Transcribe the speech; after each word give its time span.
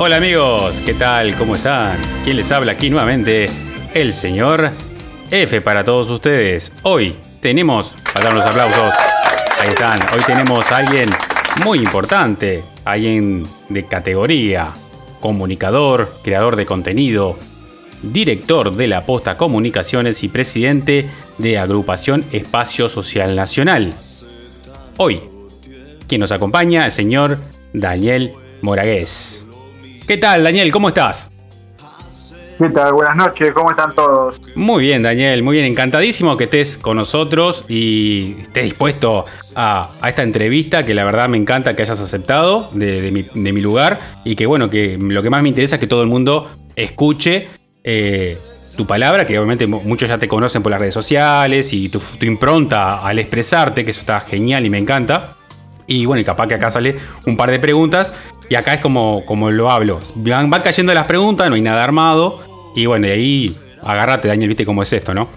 Hola 0.00 0.18
amigos, 0.18 0.80
¿qué 0.86 0.94
tal? 0.94 1.36
¿Cómo 1.36 1.56
están? 1.56 2.00
¿Quién 2.22 2.36
les 2.36 2.52
habla 2.52 2.70
aquí 2.70 2.88
nuevamente? 2.88 3.50
El 3.92 4.12
señor 4.12 4.70
F 5.28 5.60
para 5.60 5.82
todos 5.82 6.08
ustedes. 6.08 6.72
Hoy 6.84 7.16
tenemos, 7.40 7.96
para 8.14 8.26
dar 8.26 8.34
los 8.34 8.46
aplausos, 8.46 8.94
ahí 9.58 9.70
están, 9.70 10.14
hoy 10.14 10.22
tenemos 10.24 10.70
a 10.70 10.76
alguien 10.76 11.10
muy 11.64 11.80
importante, 11.80 12.62
alguien 12.84 13.44
de 13.68 13.86
categoría, 13.86 14.68
comunicador, 15.18 16.08
creador 16.22 16.54
de 16.54 16.64
contenido, 16.64 17.36
director 18.00 18.76
de 18.76 18.86
la 18.86 19.04
Posta 19.04 19.36
Comunicaciones 19.36 20.22
y 20.22 20.28
presidente 20.28 21.10
de 21.38 21.58
Agrupación 21.58 22.24
Espacio 22.30 22.88
Social 22.88 23.34
Nacional. 23.34 23.94
Hoy, 24.96 25.22
quien 26.06 26.20
nos 26.20 26.30
acompaña, 26.30 26.84
el 26.84 26.92
señor 26.92 27.40
Daniel 27.72 28.34
Moragués. 28.62 29.37
¿Qué 30.08 30.16
tal, 30.16 30.42
Daniel? 30.42 30.72
¿Cómo 30.72 30.88
estás? 30.88 31.30
¿Qué 32.58 32.70
tal? 32.70 32.94
Buenas 32.94 33.14
noches, 33.14 33.52
¿cómo 33.52 33.70
están 33.72 33.94
todos? 33.94 34.40
Muy 34.54 34.84
bien, 34.84 35.02
Daniel, 35.02 35.42
muy 35.42 35.56
bien. 35.56 35.66
Encantadísimo 35.66 36.34
que 36.38 36.44
estés 36.44 36.78
con 36.78 36.96
nosotros 36.96 37.66
y 37.68 38.36
estés 38.40 38.64
dispuesto 38.64 39.26
a, 39.54 39.90
esta 40.06 40.22
entrevista 40.22 40.86
que 40.86 40.94
la 40.94 41.04
verdad 41.04 41.28
me 41.28 41.36
encanta 41.36 41.76
que 41.76 41.82
hayas 41.82 42.00
aceptado 42.00 42.70
de, 42.72 43.28
mi, 43.34 43.60
lugar 43.60 44.00
y 44.24 44.34
que 44.34 44.46
bueno, 44.46 44.70
que 44.70 44.96
lo 44.98 45.22
que 45.22 45.28
más 45.28 45.42
me 45.42 45.50
interesa 45.50 45.76
es 45.76 45.80
que 45.80 45.86
todo 45.86 46.00
el 46.00 46.08
mundo 46.08 46.50
escuche 46.74 47.46
eh, 47.84 48.38
tu 48.78 48.86
palabra, 48.86 49.26
que 49.26 49.38
obviamente 49.38 49.66
muchos 49.66 50.08
ya 50.08 50.16
te 50.16 50.26
conocen 50.26 50.62
por 50.62 50.70
las 50.70 50.80
redes 50.80 50.94
sociales 50.94 51.74
y 51.74 51.90
tu, 51.90 52.00
tu 52.00 52.24
impronta 52.24 53.06
al 53.06 53.18
expresarte, 53.18 53.84
que 53.84 53.90
eso 53.90 54.00
está 54.00 54.20
genial 54.20 54.64
y 54.64 54.70
me 54.70 54.78
encanta. 54.78 55.34
Y 55.86 56.04
bueno, 56.04 56.20
y 56.20 56.24
capaz 56.24 56.46
que 56.46 56.54
acá 56.54 56.70
sale 56.70 56.96
un 57.26 57.36
par 57.36 57.50
de 57.50 57.58
preguntas. 57.58 58.12
Y 58.48 58.54
acá 58.54 58.74
es 58.74 58.80
como, 58.80 59.24
como 59.26 59.50
lo 59.50 59.70
hablo. 59.70 60.00
Van, 60.14 60.50
cayendo 60.50 60.94
las 60.94 61.04
preguntas, 61.04 61.48
no 61.48 61.54
hay 61.54 61.60
nada 61.60 61.84
armado. 61.84 62.40
Y 62.74 62.86
bueno, 62.86 63.06
y 63.06 63.10
ahí 63.10 63.56
agárrate, 63.82 64.28
Daniel, 64.28 64.48
viste 64.48 64.64
cómo 64.64 64.82
es 64.82 64.92
esto, 64.92 65.12
¿no? 65.14 65.28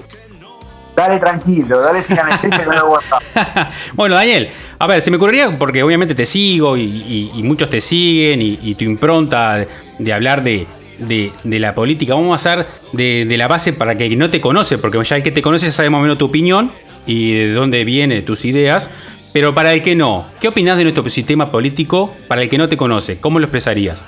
Dale 0.95 1.19
tranquilo, 1.19 1.79
dale 1.79 2.03
sin 2.03 2.19
anestesia 2.19 2.65
no 2.65 2.73
lo 2.73 2.99
Bueno, 3.93 4.15
Daniel, 4.15 4.49
a 4.77 4.87
ver, 4.87 5.01
se 5.01 5.09
me 5.09 5.17
ocurriría, 5.17 5.49
porque 5.57 5.83
obviamente 5.83 6.13
te 6.13 6.25
sigo 6.25 6.75
y, 6.77 7.31
muchos 7.43 7.69
te 7.69 7.81
siguen 7.81 8.41
y, 8.41 8.75
tu 8.75 8.83
impronta 8.83 9.65
de 9.97 10.13
hablar 10.13 10.43
de, 10.43 10.67
de, 10.99 11.59
la 11.59 11.73
política. 11.73 12.13
Vamos 12.13 12.31
a 12.31 12.35
hacer 12.35 12.67
de, 12.91 13.25
de, 13.25 13.37
la 13.37 13.47
base 13.47 13.73
para 13.73 13.97
que 13.97 14.05
el 14.05 14.09
que 14.11 14.15
no 14.15 14.29
te 14.29 14.41
conoce, 14.41 14.77
porque 14.77 15.01
ya 15.03 15.15
el 15.15 15.23
que 15.23 15.31
te 15.31 15.41
conoce 15.41 15.71
sabe 15.71 15.89
más 15.89 15.99
o 15.99 16.01
menos 16.01 16.17
tu 16.17 16.25
opinión 16.25 16.71
y 17.05 17.33
de 17.33 17.53
dónde 17.53 17.83
vienen 17.83 18.23
tus 18.25 18.45
ideas. 18.45 18.91
Pero 19.33 19.55
para 19.55 19.71
el 19.71 19.81
que 19.81 19.95
no, 19.95 20.25
¿qué 20.39 20.49
opinas 20.49 20.77
de 20.77 20.83
nuestro 20.83 21.09
sistema 21.09 21.51
político 21.51 22.13
para 22.27 22.41
el 22.41 22.49
que 22.49 22.57
no 22.57 22.67
te 22.67 22.75
conoce? 22.75 23.19
¿Cómo 23.19 23.39
lo 23.39 23.45
expresarías? 23.45 24.03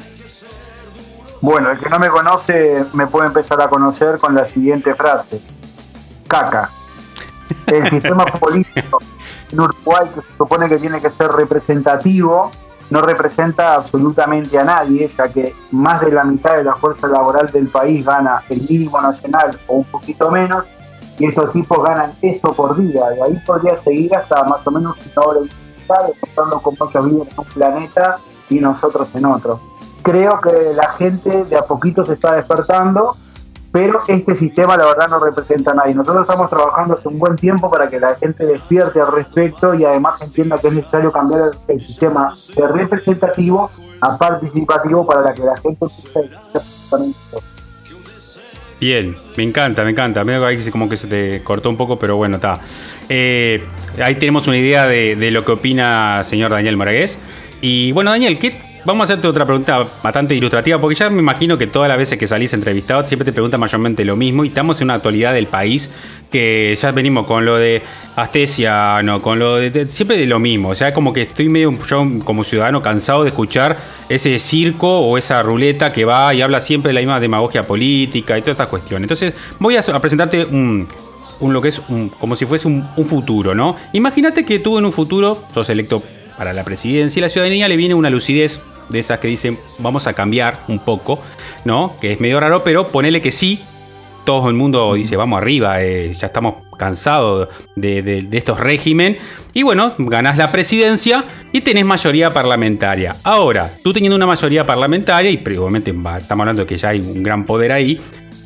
Bueno, 1.39 1.71
el 1.71 1.79
que 1.79 1.89
no 1.89 1.99
me 1.99 2.09
conoce 2.09 2.83
me 2.93 3.07
puede 3.07 3.27
empezar 3.27 3.61
a 3.61 3.67
conocer 3.67 4.17
con 4.17 4.35
la 4.35 4.45
siguiente 4.45 4.94
frase. 4.95 5.41
Caca. 6.27 6.69
El 7.67 7.89
sistema 7.89 8.25
político 8.39 8.99
en 9.51 9.59
Uruguay, 9.59 10.07
que 10.13 10.21
se 10.21 10.38
supone 10.38 10.67
que 10.67 10.77
tiene 10.77 10.99
que 10.99 11.09
ser 11.09 11.29
representativo, 11.31 12.51
no 12.89 13.01
representa 13.01 13.75
absolutamente 13.75 14.57
a 14.57 14.63
nadie, 14.63 15.09
ya 15.17 15.29
que 15.29 15.55
más 15.71 16.01
de 16.01 16.11
la 16.11 16.23
mitad 16.23 16.57
de 16.57 16.63
la 16.63 16.75
fuerza 16.75 17.07
laboral 17.07 17.49
del 17.51 17.67
país 17.67 18.05
gana 18.05 18.44
el 18.49 18.61
mínimo 18.61 19.01
nacional 19.01 19.57
o 19.67 19.75
un 19.75 19.85
poquito 19.85 20.29
menos, 20.29 20.66
y 21.19 21.25
esos 21.25 21.52
tipos 21.52 21.83
ganan 21.83 22.11
eso 22.22 22.53
por 22.53 22.75
día. 22.75 23.09
De 23.09 23.22
ahí 23.22 23.42
podría 23.45 23.78
seguir 23.78 24.16
hasta 24.16 24.44
más 24.44 24.66
o 24.66 24.72
menos 24.72 24.97
una 25.16 25.28
hora 25.28 25.39
y 25.42 25.50
demostrando 25.88 26.61
cómo 26.61 26.89
ellos 26.89 27.06
viven 27.06 27.28
en 27.28 27.39
un 27.39 27.45
planeta 27.45 28.17
y 28.50 28.59
nosotros 28.59 29.09
en 29.16 29.25
otro. 29.25 29.59
Creo 30.02 30.39
que 30.41 30.73
la 30.75 30.89
gente 30.94 31.45
de 31.45 31.58
a 31.58 31.61
poquito 31.61 32.06
se 32.06 32.14
está 32.14 32.36
despertando, 32.36 33.16
pero 33.72 34.00
este 34.08 34.36
sistema 34.36 34.75
la 34.75 34.86
verdad 34.86 35.08
no 35.09 35.19
representa 35.19 35.72
a 35.72 35.73
nadie. 35.75 35.95
Nosotros 35.95 36.23
estamos 36.23 36.50
trabajando 36.50 36.96
hace 36.96 37.07
un 37.07 37.19
buen 37.19 37.35
tiempo 37.35 37.69
para 37.72 37.88
que 37.88 38.00
la 38.00 38.16
gente 38.16 38.45
despierte 38.45 39.00
al 39.00 39.12
respecto 39.12 39.74
y 39.74 39.85
además 39.85 40.22
entienda 40.22 40.57
que 40.57 40.68
es 40.68 40.74
necesario 40.74 41.12
cambiar 41.12 41.51
el, 41.68 41.81
sistema 41.81 42.34
de 42.56 42.68
representativo 42.68 43.69
a 44.01 44.18
participativo 44.18 45.06
para 45.06 45.34
que 45.34 45.44
la 45.44 45.57
gente 45.57 45.88
Bien, 48.83 49.16
me 49.38 49.44
encanta, 49.44 49.85
me 49.85 49.91
encanta. 49.91 50.25
Ahí 50.45 50.59
como 50.69 50.89
que 50.89 50.97
se 50.97 51.07
te 51.07 51.41
cortó 51.41 51.69
un 51.69 51.77
poco, 51.77 51.97
pero 51.97 52.17
bueno, 52.17 52.35
está. 52.35 52.59
Eh, 53.07 53.63
ahí 54.03 54.16
tenemos 54.16 54.45
una 54.47 54.57
idea 54.57 54.88
de, 54.88 55.16
de, 55.16 55.31
lo 55.31 55.45
que 55.45 55.53
opina 55.53 56.21
señor 56.25 56.51
Daniel 56.51 56.75
Moragués. 56.75 57.17
Y 57.61 57.94
bueno, 57.94 58.11
Daniel, 58.11 58.38
¿qué, 58.38 58.53
Vamos 58.85 59.03
a 59.09 59.13
hacerte 59.13 59.29
otra 59.29 59.45
pregunta 59.45 59.88
bastante 60.03 60.35
ilustrativa, 60.35 60.77
porque 60.77 60.95
ya 60.95 61.09
me 61.09 61.19
imagino 61.19 61.57
que 61.57 61.67
todas 61.67 61.88
las 61.88 61.97
veces 61.97 62.19
que 62.19 62.27
salís 62.27 62.53
entrevistado 62.53 63.07
siempre 63.07 63.23
te 63.23 63.31
preguntan 63.31 63.61
mayormente 63.61 64.03
lo 64.03 64.17
mismo 64.17 64.44
y 64.44 64.49
estamos 64.49 64.81
en 64.81 64.88
una 64.88 64.95
actualidad 64.95 65.33
del 65.33 65.47
país 65.47 65.89
que 66.29 66.75
ya 66.75 66.91
venimos 66.91 67.25
con 67.25 67.45
lo 67.45 67.55
de 67.55 67.81
Astesiano, 68.17 69.21
con 69.21 69.39
lo 69.39 69.55
de, 69.55 69.85
siempre 69.85 70.17
de 70.17 70.25
lo 70.25 70.38
mismo. 70.38 70.69
O 70.69 70.75
sea, 70.75 70.94
como 70.94 71.13
que 71.13 71.21
estoy 71.21 71.47
medio 71.47 71.73
yo 71.88 72.05
como 72.25 72.44
ciudadano 72.44 72.81
cansado 72.81 73.23
de 73.23 73.29
escuchar 73.29 73.77
ese 74.09 74.38
circo 74.40 75.00
o 75.00 75.18
esa 75.18 75.41
ruleta 75.44 75.91
que 75.91 76.06
va 76.06 76.34
y 76.34 76.41
habla 76.41 76.59
siempre 76.59 76.90
de 76.90 76.94
la 76.94 77.00
misma 77.02 77.19
demagogia 77.19 77.64
política 77.64 78.38
y 78.38 78.41
todas 78.41 78.53
estas 78.53 78.68
cuestiones. 78.68 79.03
Entonces, 79.03 79.34
voy 79.59 79.75
a, 79.78 79.81
presentarte 80.00 80.46
un, 80.46 80.88
lo 81.41 81.62
que 81.62 81.69
es 81.69 81.81
como 82.19 82.36
si 82.36 82.46
fuese 82.46 82.68
un, 82.68 82.88
un 82.96 83.06
futuro, 83.06 83.56
¿no? 83.56 83.75
Imagínate 83.94 84.46
que 84.46 84.59
tú 84.59 84.78
en 84.78 84.86
un 84.86 84.92
futuro 84.92 85.44
sos 85.53 85.69
electo 85.69 86.03
para 86.38 86.53
la 86.53 86.63
presidencia 86.63 87.19
y 87.19 87.22
la 87.22 87.30
ciudadanía 87.30 87.68
le 87.68 87.78
viene 87.78 87.94
una 87.94 88.09
lucidez 88.09 88.62
de 88.90 89.00
esas 89.00 89.19
que 89.19 89.28
dicen 89.28 89.59
vamos 89.80 90.08
a 90.08 90.13
cambiar 90.13 90.59
un 90.68 90.80
poco, 90.80 91.19
¿no? 91.66 91.96
Que 92.00 92.13
es 92.13 92.19
medio 92.19 92.40
raro, 92.40 92.63
pero 92.63 92.88
ponele 92.88 93.22
que 93.22 93.31
sí. 93.31 93.63
Todo 94.23 94.47
el 94.47 94.56
mundo 94.56 94.94
dice 94.94 95.17
vamos 95.17 95.38
arriba, 95.38 95.81
eh, 95.81 96.13
ya 96.13 96.28
estamos 96.28 96.56
cansados 96.78 97.50
de, 97.75 98.28
estos 98.31 98.59
régimen. 98.59 99.17
Y 99.53 99.63
bueno, 99.63 99.94
ganás 99.97 100.38
la 100.38 100.51
presidencia 100.51 101.23
y 101.51 101.61
tenés 101.61 101.85
mayoría 101.85 102.33
parlamentaria. 102.33 103.16
Ahora, 103.23 103.72
tú 103.83 103.94
teniendo 103.94 104.16
una 104.16 104.25
mayoría 104.25 104.66
parlamentaria, 104.66 105.29
y 105.29 105.38
probablemente 105.38 105.91
estamos 105.91 106.44
hablando 106.44 106.63
de 106.63 106.66
que 106.66 106.78
ya 106.78 106.89
hay 106.89 107.00
un 107.00 107.22
gran 107.22 107.45
poder 107.45 107.72
ahí, 107.72 108.00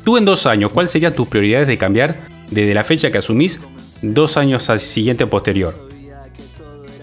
tú 0.04 0.16
en 0.16 0.24
dos 0.24 0.46
años, 0.46 0.72
¿cuáles 0.72 0.90
serían 0.90 1.14
tus 1.14 1.28
prioridades 1.28 1.68
de 1.68 1.78
cambiar 1.78 2.18
desde 2.50 2.74
la 2.74 2.84
fecha 2.84 3.10
que 3.10 3.18
asumís 3.18 3.60
dos 4.02 4.36
años 4.36 4.68
al 4.70 4.80
siguiente 4.80 5.26
posterior? 5.26 5.74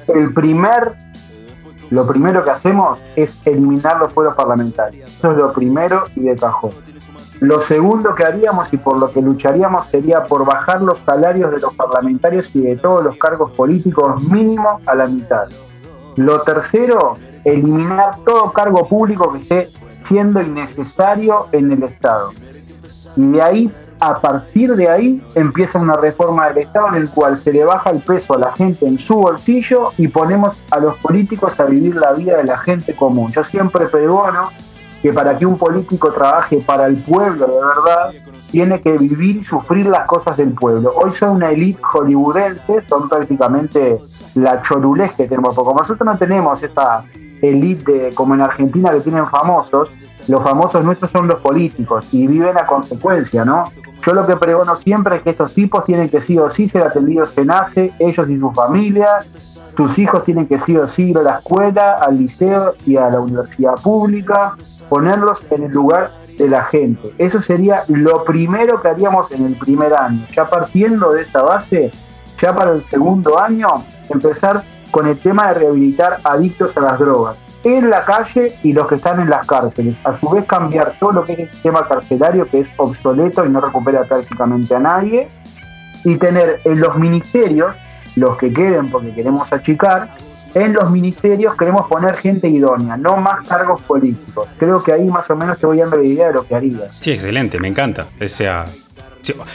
El 0.07 0.33
primer 0.33 0.93
lo 1.89 2.07
primero 2.07 2.43
que 2.43 2.49
hacemos 2.49 2.99
es 3.15 3.31
eliminar 3.45 3.99
los 3.99 4.11
pueblos 4.11 4.35
parlamentarios. 4.35 5.09
Eso 5.17 5.31
es 5.31 5.37
lo 5.37 5.53
primero 5.53 6.05
y 6.15 6.21
de 6.21 6.35
cajón. 6.35 6.71
Lo 7.41 7.61
segundo 7.67 8.15
que 8.15 8.23
haríamos 8.23 8.71
y 8.71 8.77
por 8.77 8.97
lo 8.97 9.11
que 9.11 9.21
lucharíamos 9.21 9.87
sería 9.87 10.23
por 10.23 10.45
bajar 10.45 10.81
los 10.81 10.97
salarios 10.99 11.51
de 11.51 11.59
los 11.59 11.73
parlamentarios 11.73 12.55
y 12.55 12.61
de 12.61 12.77
todos 12.77 13.03
los 13.03 13.17
cargos 13.17 13.51
políticos 13.51 14.23
mínimo 14.23 14.79
a 14.85 14.95
la 14.95 15.07
mitad. 15.07 15.47
Lo 16.15 16.41
tercero, 16.41 17.15
eliminar 17.43 18.17
todo 18.25 18.53
cargo 18.53 18.87
público 18.87 19.33
que 19.33 19.39
esté 19.39 19.67
siendo 20.07 20.41
innecesario 20.41 21.47
en 21.51 21.73
el 21.73 21.83
Estado. 21.83 22.31
Y 23.17 23.31
de 23.31 23.41
ahí 23.41 23.71
a 23.99 24.19
partir 24.19 24.75
de 24.75 24.89
ahí 24.89 25.21
empieza 25.35 25.79
una 25.79 25.95
reforma 25.95 26.47
del 26.49 26.59
Estado 26.59 26.89
en 26.89 26.95
el 26.95 27.09
cual 27.09 27.37
se 27.37 27.53
le 27.53 27.63
baja 27.63 27.89
el 27.89 27.99
peso 27.99 28.35
a 28.35 28.39
la 28.39 28.51
gente 28.53 28.85
en 28.85 28.97
su 28.97 29.15
bolsillo 29.15 29.91
y 29.97 30.07
ponemos 30.07 30.55
a 30.71 30.79
los 30.79 30.97
políticos 30.97 31.59
a 31.59 31.65
vivir 31.65 31.95
la 31.95 32.11
vida 32.13 32.37
de 32.37 32.43
la 32.43 32.57
gente 32.57 32.93
común. 32.95 33.31
Yo 33.31 33.43
siempre 33.43 33.87
pregono 33.87 34.49
que 35.05 35.13
para 35.13 35.37
que 35.37 35.45
un 35.45 35.55
político 35.55 36.11
trabaje 36.11 36.57
para 36.65 36.87
el 36.87 36.95
pueblo 36.97 37.45
de 37.45 37.53
verdad, 37.53 38.11
tiene 38.49 38.81
que 38.81 38.97
vivir 38.97 39.35
y 39.35 39.43
sufrir 39.43 39.85
las 39.85 40.07
cosas 40.07 40.35
del 40.35 40.53
pueblo. 40.53 40.91
Hoy 40.95 41.11
son 41.11 41.35
una 41.35 41.51
élite 41.51 41.79
hollywoodense, 41.83 42.83
son 42.89 43.07
prácticamente 43.07 43.99
la 44.33 44.63
chorulés 44.63 45.13
que 45.13 45.27
tenemos, 45.27 45.53
porque 45.53 45.79
nosotros 45.79 46.07
no 46.07 46.17
tenemos 46.17 46.63
esa 46.63 47.05
élite 47.39 48.15
como 48.15 48.33
en 48.33 48.41
Argentina 48.41 48.89
que 48.93 49.01
tienen 49.01 49.27
famosos, 49.27 49.89
los 50.27 50.41
famosos 50.41 50.83
nuestros 50.83 51.11
son 51.11 51.27
los 51.27 51.39
políticos 51.39 52.07
y 52.11 52.25
viven 52.25 52.57
a 52.57 52.65
consecuencia, 52.65 53.45
¿no? 53.45 53.65
Yo 54.05 54.13
lo 54.13 54.27
que 54.27 54.35
pregono 54.35 54.75
siempre 54.75 55.17
es 55.17 55.23
que 55.23 55.31
estos 55.31 55.53
tipos 55.53 55.83
tienen 55.83 56.09
que 56.09 56.21
sí 56.21 56.37
o 56.37 56.51
sí 56.51 56.69
ser 56.69 56.83
atendidos 56.83 57.35
en 57.37 57.47
nace, 57.47 57.91
ellos 57.97 58.29
y 58.29 58.39
sus 58.39 58.53
familias, 58.53 59.31
sus 59.75 59.97
hijos 59.97 60.23
tienen 60.23 60.47
que 60.47 60.59
sí 60.59 60.77
o 60.77 60.85
sí 60.85 61.09
ir 61.09 61.17
a 61.17 61.23
la 61.23 61.37
escuela, 61.37 61.97
al 61.99 62.19
liceo 62.19 62.75
y 62.85 62.97
a 62.97 63.09
la 63.09 63.19
universidad 63.19 63.73
pública, 63.81 64.55
ponerlos 64.89 65.39
en 65.51 65.63
el 65.63 65.71
lugar 65.71 66.11
de 66.37 66.47
la 66.47 66.63
gente. 66.65 67.15
Eso 67.17 67.41
sería 67.41 67.81
lo 67.87 68.23
primero 68.25 68.79
que 68.79 68.89
haríamos 68.89 69.31
en 69.31 69.45
el 69.45 69.55
primer 69.55 69.93
año. 69.95 70.27
Ya 70.35 70.45
partiendo 70.45 71.11
de 71.11 71.23
esa 71.23 71.41
base, 71.41 71.91
ya 72.39 72.53
para 72.53 72.73
el 72.73 72.83
segundo 72.89 73.41
año, 73.41 73.67
empezar 74.09 74.63
con 74.91 75.07
el 75.07 75.17
tema 75.17 75.47
de 75.47 75.55
rehabilitar 75.55 76.19
adictos 76.23 76.77
a 76.77 76.81
las 76.81 76.99
drogas 76.99 77.44
en 77.65 77.89
la 77.89 78.05
calle 78.05 78.53
y 78.63 78.73
los 78.73 78.87
que 78.87 78.95
están 78.95 79.19
en 79.19 79.29
las 79.29 79.45
cárceles. 79.45 79.95
A 80.03 80.19
su 80.19 80.29
vez 80.29 80.45
cambiar 80.45 80.93
todo 80.99 81.11
lo 81.11 81.25
que 81.25 81.33
es 81.33 81.39
el 81.39 81.49
sistema 81.49 81.85
carcelario 81.87 82.47
que 82.47 82.59
es 82.59 82.69
obsoleto 82.77 83.43
y 83.43 83.49
no 83.49 83.59
recupera 83.59 84.03
prácticamente 84.03 84.75
a 84.75 84.79
nadie. 84.79 85.27
Y 86.03 86.17
tener 86.17 86.59
en 86.63 86.79
los 86.79 86.95
ministerios, 86.97 87.75
los 88.15 88.37
que 88.37 88.53
queden 88.53 88.89
porque 88.89 89.11
queremos 89.13 89.51
achicar, 89.51 90.09
en 90.53 90.73
los 90.73 90.91
ministerios 90.91 91.57
queremos 91.57 91.87
poner 91.87 92.15
gente 92.15 92.47
idónea, 92.47 92.95
no 92.97 93.17
más 93.17 93.47
cargos 93.47 93.81
políticos. 93.81 94.47
Creo 94.59 94.83
que 94.83 94.93
ahí 94.93 95.05
más 95.05 95.27
o 95.31 95.35
menos 95.35 95.59
te 95.59 95.65
voy 95.65 95.79
dando 95.79 95.97
la 95.97 96.07
idea 96.07 96.27
de 96.27 96.33
lo 96.33 96.47
que 96.47 96.55
haría. 96.55 96.87
Sí, 96.99 97.11
excelente, 97.11 97.59
me 97.59 97.67
encanta. 97.67 98.05
O 98.21 98.27
sea, 98.29 98.65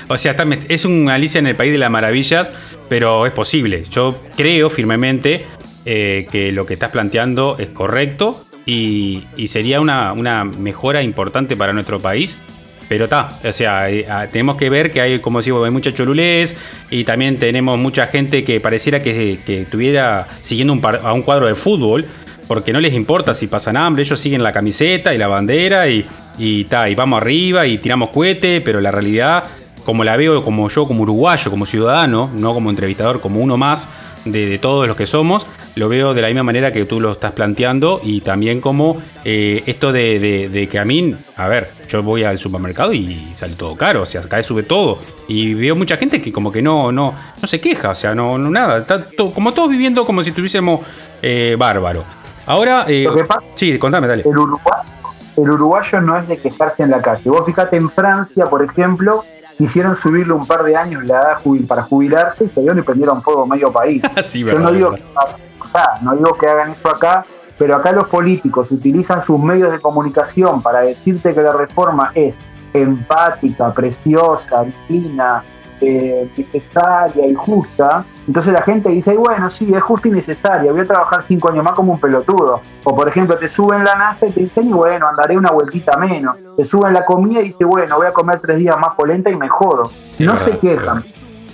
o 0.09 0.19
sea, 0.19 0.35
es 0.69 0.85
un 0.85 1.09
Alicia 1.09 1.39
en 1.39 1.47
el 1.47 1.55
País 1.55 1.71
de 1.71 1.79
las 1.79 1.91
Maravillas, 1.91 2.51
pero 2.89 3.25
es 3.25 3.33
posible. 3.33 3.85
Yo 3.89 4.17
creo 4.37 4.69
firmemente 4.69 5.47
eh, 5.85 6.27
que 6.31 6.53
lo 6.53 6.67
que 6.67 6.75
estás 6.75 6.91
planteando 6.91 7.57
es 7.59 7.71
correcto 7.71 8.45
y, 8.67 9.23
sería 9.49 9.81
una, 9.81 10.45
mejora 10.45 11.03
importante 11.03 11.57
para 11.57 11.73
nuestro 11.73 12.01
país. 12.01 12.39
Pero 12.89 13.05
está, 13.05 13.39
o 13.45 13.53
sea, 13.53 13.89
eh, 13.89 14.05
ah, 14.11 14.27
tenemos 14.31 14.57
que 14.57 14.69
ver 14.69 14.91
que 14.91 15.01
hay, 15.01 15.21
como 15.21 15.39
decimos, 15.39 15.65
hay 15.65 15.71
mucha 15.71 15.95
cholulés 15.95 16.57
y 16.91 17.05
también 17.05 17.39
tenemos 17.39 17.79
mucha 17.79 18.09
gente 18.09 18.43
que 18.43 18.59
pareciera 18.59 19.01
que, 19.01 19.39
estuviera 19.47 20.27
siguiendo 20.41 20.73
un 20.73 20.83
a 20.85 21.13
un 21.13 21.23
cuadro 21.23 21.47
de 21.47 21.55
fútbol, 21.55 22.05
porque 22.49 22.73
no 22.73 22.81
les 22.81 22.93
importa 22.95 23.33
si 23.33 23.47
pasan 23.47 23.77
hambre, 23.77 24.03
ellos 24.03 24.19
siguen 24.19 24.43
la 24.43 24.51
camiseta 24.51 25.15
y 25.15 25.19
la 25.19 25.29
bandera 25.29 25.89
y, 25.89 26.05
y, 26.37 26.67
y 26.69 26.95
vamos 26.97 27.23
arriba 27.23 27.65
y 27.65 27.79
tiramos 27.79 28.11
cohete, 28.11 28.61
pero 28.61 28.81
la 28.81 28.91
realidad, 28.91 29.45
como 29.85 30.03
la 30.03 30.17
veo 30.17 30.43
como 30.43 30.69
yo, 30.69 30.85
como 30.85 31.03
uruguayo, 31.03 31.49
como 31.49 31.67
ciudadano, 31.67 32.29
no 32.35 32.53
como 32.55 32.71
entrevistador, 32.71 33.21
como 33.21 33.39
uno 33.39 33.57
más 33.57 33.89
de 34.25 34.59
todos 34.59 34.89
los 34.89 34.97
que 34.97 35.07
somos, 35.07 35.47
lo 35.75 35.89
veo 35.89 36.15
de 36.15 36.23
la 36.23 36.29
misma 36.29 36.43
manera 36.43 36.73
que 36.73 36.85
tú 36.85 37.01
lo 37.01 37.13
estás 37.13 37.33
planteando 37.33 38.01
y 38.03 38.21
también 38.21 38.61
como 38.61 39.01
eh, 39.25 39.63
esto 39.67 39.93
de, 39.93 40.69
que 40.71 40.79
a 40.79 40.85
mí, 40.85 41.15
a 41.37 41.49
ver, 41.49 41.71
yo 41.89 42.03
voy 42.03 42.25
al 42.25 42.39
supermercado 42.39 42.93
y 42.93 43.17
sale 43.35 43.55
todo 43.55 43.77
caro, 43.77 44.03
o 44.03 44.07
sea, 44.07 44.21
acá 44.21 44.43
sube 44.43 44.63
todo. 44.63 44.99
Y 45.29 45.55
veo 45.55 45.77
mucha 45.77 45.97
gente 45.97 46.21
que 46.21 46.33
como 46.33 46.51
que 46.51 46.63
no, 46.63 46.91
no, 46.93 47.15
no 47.41 47.49
se 47.49 47.61
queja, 47.61 47.91
o 47.91 47.95
sea, 47.95 48.15
no, 48.15 48.39
no 48.39 48.51
nada, 48.51 48.79
está 48.79 49.05
como 49.35 49.55
todos 49.55 49.71
viviendo 49.71 50.05
como 50.05 50.23
si 50.23 50.31
estuviésemos 50.31 50.81
eh, 51.23 51.57
bárbaro. 51.59 52.05
Ahora, 52.47 52.85
eh, 52.89 53.07
sí, 53.55 53.79
contame, 53.79 54.09
dale. 54.09 54.23
El 54.23 54.37
uruguayo, 54.37 54.83
el 55.37 55.51
uruguayo 55.51 56.01
no 56.01 56.17
es 56.19 56.27
de 56.27 56.39
quejarse 56.39 56.83
en 56.83 56.91
la 56.91 57.01
calle. 57.01 57.31
Vos 57.31 57.47
fíjate 57.47 57.77
en 57.77 57.89
Francia, 57.91 58.47
por 58.47 58.65
ejemplo, 58.65 59.25
quisieron 59.61 59.95
subirle 59.95 60.33
un 60.33 60.47
par 60.47 60.63
de 60.63 60.75
años 60.75 61.05
la 61.05 61.21
edad 61.21 61.39
para 61.69 61.83
jubilarse 61.83 62.45
y 62.45 62.49
se 62.49 62.63
y 62.63 62.83
prendieron 62.83 63.21
fuego 63.21 63.47
medio 63.47 63.71
país. 63.71 64.03
sí, 64.25 64.43
Yo 64.43 64.59
no 64.59 64.73
digo 64.73 64.95
no 66.01 66.17
digo 66.17 66.33
que 66.33 66.49
hagan 66.49 66.71
eso 66.71 66.89
acá, 66.89 67.27
pero 67.59 67.77
acá 67.77 67.93
los 67.93 68.09
políticos 68.09 68.71
utilizan 68.71 69.23
sus 69.23 69.39
medios 69.39 69.71
de 69.71 69.79
comunicación 69.79 70.63
para 70.63 70.81
decirte 70.81 71.35
que 71.35 71.43
la 71.43 71.53
reforma 71.53 72.11
es 72.15 72.35
empática, 72.73 73.71
preciosa, 73.75 74.65
divina, 74.89 75.45
eh, 75.81 76.31
necesaria 76.37 77.27
y 77.27 77.35
justa. 77.35 78.05
Entonces 78.27 78.53
la 78.53 78.63
gente 78.63 78.91
dice, 78.91 79.17
bueno, 79.17 79.51
sí, 79.51 79.73
es 79.75 79.83
justa 79.83 80.09
y 80.09 80.13
necesaria, 80.13 80.71
voy 80.71 80.81
a 80.83 80.85
trabajar 80.85 81.23
cinco 81.23 81.51
años 81.51 81.65
más 81.65 81.75
como 81.75 81.93
un 81.93 82.01
pelotudo. 82.01 82.61
O 82.85 82.95
por 82.95 83.09
ejemplo, 83.09 83.37
te 83.37 83.49
suben 83.49 83.85
la 83.85 83.95
NASA 83.95 84.27
y 84.27 84.33
te 84.33 84.41
dicen, 84.41 84.69
y 84.69 84.73
bueno, 84.73 85.07
andaré 85.09 85.37
una 85.37 85.51
vueltita 85.51 85.97
menos. 85.97 86.37
Te 86.57 86.65
suben 86.65 86.93
la 86.93 87.05
comida 87.05 87.41
y 87.41 87.49
dice, 87.49 87.65
bueno, 87.65 87.97
voy 87.97 88.07
a 88.07 88.13
comer 88.13 88.41
tres 88.41 88.59
días 88.59 88.77
más 88.79 88.95
polenta 88.95 89.31
y 89.31 89.37
me 89.37 89.49
jodo. 89.49 89.91
no 90.19 90.39
se 90.39 90.59
quejan. 90.59 91.03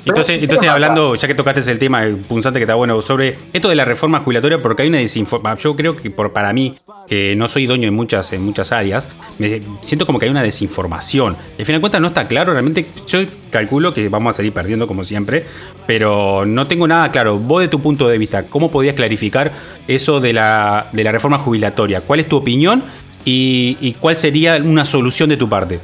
Entonces, 0.06 0.42
entonces 0.42 0.68
hablando, 0.68 1.16
ya 1.16 1.26
que 1.26 1.34
tocaste 1.34 1.68
el 1.70 1.78
tema 1.78 2.04
punzante 2.28 2.60
que 2.60 2.64
está 2.64 2.76
bueno, 2.76 3.02
sobre 3.02 3.36
esto 3.52 3.68
de 3.68 3.74
la 3.74 3.84
reforma 3.84 4.20
jubilatoria, 4.20 4.60
porque 4.62 4.82
hay 4.82 4.88
una 4.88 4.98
desinformación, 4.98 5.72
yo 5.72 5.76
creo 5.76 5.96
que 5.96 6.10
por, 6.10 6.32
para 6.32 6.52
mí, 6.52 6.74
que 7.08 7.34
no 7.36 7.48
soy 7.48 7.66
dueño 7.66 7.88
en 7.88 7.94
muchas, 7.94 8.32
en 8.32 8.44
muchas 8.44 8.70
áreas, 8.70 9.08
me 9.38 9.60
siento 9.80 10.06
como 10.06 10.18
que 10.18 10.26
hay 10.26 10.30
una 10.30 10.42
desinformación. 10.42 11.36
Al 11.58 11.64
final 11.64 11.80
de 11.80 11.80
cuentas 11.80 12.00
no 12.00 12.08
está 12.08 12.26
claro, 12.26 12.52
realmente 12.52 12.86
yo 13.08 13.20
calculo 13.50 13.92
que 13.92 14.08
vamos 14.08 14.34
a 14.34 14.36
salir 14.36 14.52
perdiendo 14.52 14.86
como 14.86 15.02
siempre, 15.02 15.44
pero 15.86 16.46
no 16.46 16.66
tengo 16.66 16.86
nada 16.86 17.10
claro. 17.10 17.38
Vos 17.38 17.60
de 17.60 17.68
tu 17.68 17.80
punto 17.80 18.08
de 18.08 18.18
vista, 18.18 18.44
¿cómo 18.44 18.70
podías 18.70 18.94
clarificar 18.94 19.50
eso 19.88 20.20
de 20.20 20.32
la, 20.32 20.88
de 20.92 21.02
la 21.02 21.10
reforma 21.10 21.38
jubilatoria? 21.38 22.00
¿Cuál 22.00 22.20
es 22.20 22.28
tu 22.28 22.36
opinión 22.36 22.84
y, 23.24 23.76
y 23.80 23.94
cuál 23.94 24.14
sería 24.14 24.56
una 24.56 24.84
solución 24.84 25.28
de 25.28 25.36
tu 25.36 25.48
parte? 25.48 25.80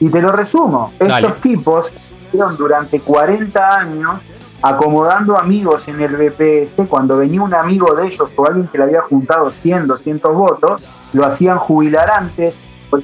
Y 0.00 0.08
te 0.08 0.20
lo 0.20 0.32
resumo. 0.32 0.92
Estos 0.98 1.40
tipos 1.40 1.86
durante 2.56 3.00
40 3.00 3.78
años 3.78 4.20
acomodando 4.62 5.38
amigos 5.38 5.86
en 5.88 6.00
el 6.00 6.16
BPS, 6.16 6.88
cuando 6.88 7.18
venía 7.18 7.42
un 7.42 7.54
amigo 7.54 7.94
de 7.94 8.06
ellos 8.06 8.30
o 8.34 8.46
alguien 8.46 8.66
que 8.68 8.78
le 8.78 8.84
había 8.84 9.02
juntado 9.02 9.50
100, 9.50 9.86
200 9.86 10.34
votos, 10.34 10.82
lo 11.12 11.26
hacían 11.26 11.58
jubilar 11.58 12.10
antes, 12.10 12.54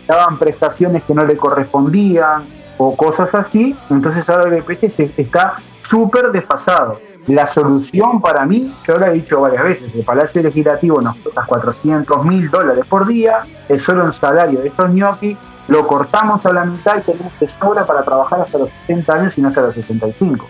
daban 0.06 0.38
prestaciones 0.38 1.03
que 1.05 1.15
no 1.15 1.25
le 1.25 1.37
correspondían 1.37 2.44
o 2.79 2.97
cosas 2.97 3.35
así, 3.35 3.77
entonces 3.91 4.27
ahora 4.31 4.56
el 4.56 4.62
BPS 4.62 5.00
está 5.19 5.55
súper 5.88 6.33
desfasado. 6.33 6.99
La 7.26 7.47
solución 7.53 8.23
para 8.23 8.47
mí, 8.47 8.73
yo 8.87 8.97
lo 8.97 9.06
he 9.06 9.12
dicho 9.12 9.41
varias 9.41 9.62
veces, 9.62 9.94
el 9.94 10.03
Palacio 10.03 10.43
Legislativo 10.43 11.03
nos 11.03 11.17
cuesta 11.17 11.44
400 11.47 12.25
mil 12.25 12.50
dólares 12.50 12.87
por 12.88 13.06
día, 13.06 13.38
es 13.69 13.83
solo 13.83 14.06
un 14.06 14.15
salario 14.15 14.62
de 14.62 14.69
estos 14.69 14.91
ñoquis, 14.94 15.37
lo 15.71 15.87
cortamos 15.87 16.45
a 16.45 16.53
la 16.53 16.65
mitad 16.65 16.99
y 16.99 17.13
tenemos 17.13 17.33
que 17.39 17.49
sobra 17.59 17.87
para 17.87 18.03
trabajar 18.03 18.41
hasta 18.41 18.59
los 18.59 18.71
60 18.87 19.13
años 19.13 19.39
y 19.39 19.41
no 19.41 19.49
hasta 19.49 19.63
los 19.63 19.75
65. 19.75 20.47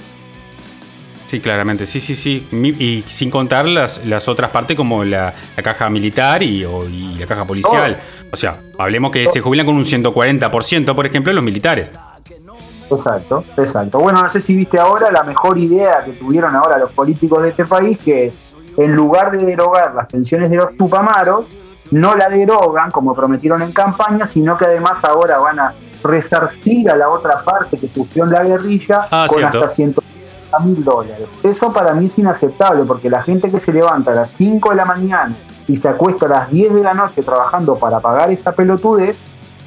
Sí, 1.27 1.39
claramente, 1.39 1.87
sí, 1.87 2.01
sí, 2.01 2.17
sí. 2.17 2.49
Y 2.51 3.05
sin 3.07 3.31
contar 3.31 3.69
las, 3.69 4.05
las 4.05 4.27
otras 4.27 4.51
partes 4.51 4.77
como 4.77 5.05
la, 5.05 5.33
caja 5.63 5.89
militar 5.89 6.43
y, 6.43 6.65
la 7.17 7.27
caja 7.27 7.45
policial. 7.45 8.01
O 8.33 8.37
sea, 8.37 8.59
hablemos 8.79 9.13
que 9.13 9.29
se 9.29 9.41
jubilan 9.41 9.65
con 9.65 9.77
un 9.77 9.85
140%, 9.85 10.95
por 10.95 11.07
ejemplo, 11.07 11.33
los 11.33 11.45
militares. 11.45 11.91
Exacto, 12.91 13.45
exacto. 13.59 14.01
Bueno, 14.01 14.23
no 14.23 14.29
sé 14.31 14.43
si 14.43 14.57
viste 14.57 14.81
ahora 14.81 15.13
la 15.13 15.23
mejor 15.23 15.57
idea 15.59 16.03
que 16.05 16.15
tuvieron 16.15 16.57
ahora 16.57 16.79
los 16.79 16.91
políticos 16.91 17.43
de 17.43 17.51
este 17.51 17.65
país, 17.65 18.01
que 18.03 18.33
en 18.77 18.97
lugar 18.97 19.31
de 19.31 19.45
derogar 19.45 19.95
las 19.95 20.07
pensiones 20.09 20.51
de 20.51 20.57
los 20.57 20.77
tupamaros, 20.77 21.47
no 21.91 22.15
la 22.15 22.29
derogan 22.29 22.91
como 22.91 23.15
prometieron 23.15 23.63
en 23.63 23.73
campaña, 23.73 24.27
sino 24.27 24.57
que 24.57 24.67
además 24.67 25.03
ahora 25.03 25.39
van 25.39 25.59
a 25.59 25.75
resarcir 26.03 26.91
a 26.91 26.97
la 26.97 27.09
otra 27.09 27.43
parte 27.43 27.77
que 27.77 27.89
sufrió 27.89 28.25
en 28.25 28.31
la 28.31 28.43
guerrilla 28.43 29.07
ah, 29.11 29.27
con 29.29 29.45
hasta 29.45 29.69
150 29.69 30.59
mil 30.61 30.85
dólares. 30.85 31.29
Eso 31.43 31.73
para 31.73 31.95
mí 31.95 32.07
es 32.07 32.19
inaceptable 32.19 32.85
porque 32.85 33.11
la 33.11 33.23
gente 33.23 33.51
que 33.51 33.61
se 33.61 33.73
levanta 33.73 34.13
a 34.13 34.15
las 34.15 34.31
5 34.31 34.71
de 34.71 34.77
la 34.77 34.85
mañana 34.85 35.35
y 35.69 35.77
se 35.77 35.89
acuesta 35.89 36.27
a 36.27 36.29
las 36.29 36.51
10 36.51 36.75
de 36.75 36.83
la 36.83 36.95
noche 36.95 37.23
trabajando 37.23 37.77
para 37.77 38.01
pagar 38.01 38.31
esa 38.31 38.53
pelotudez, 38.53 39.17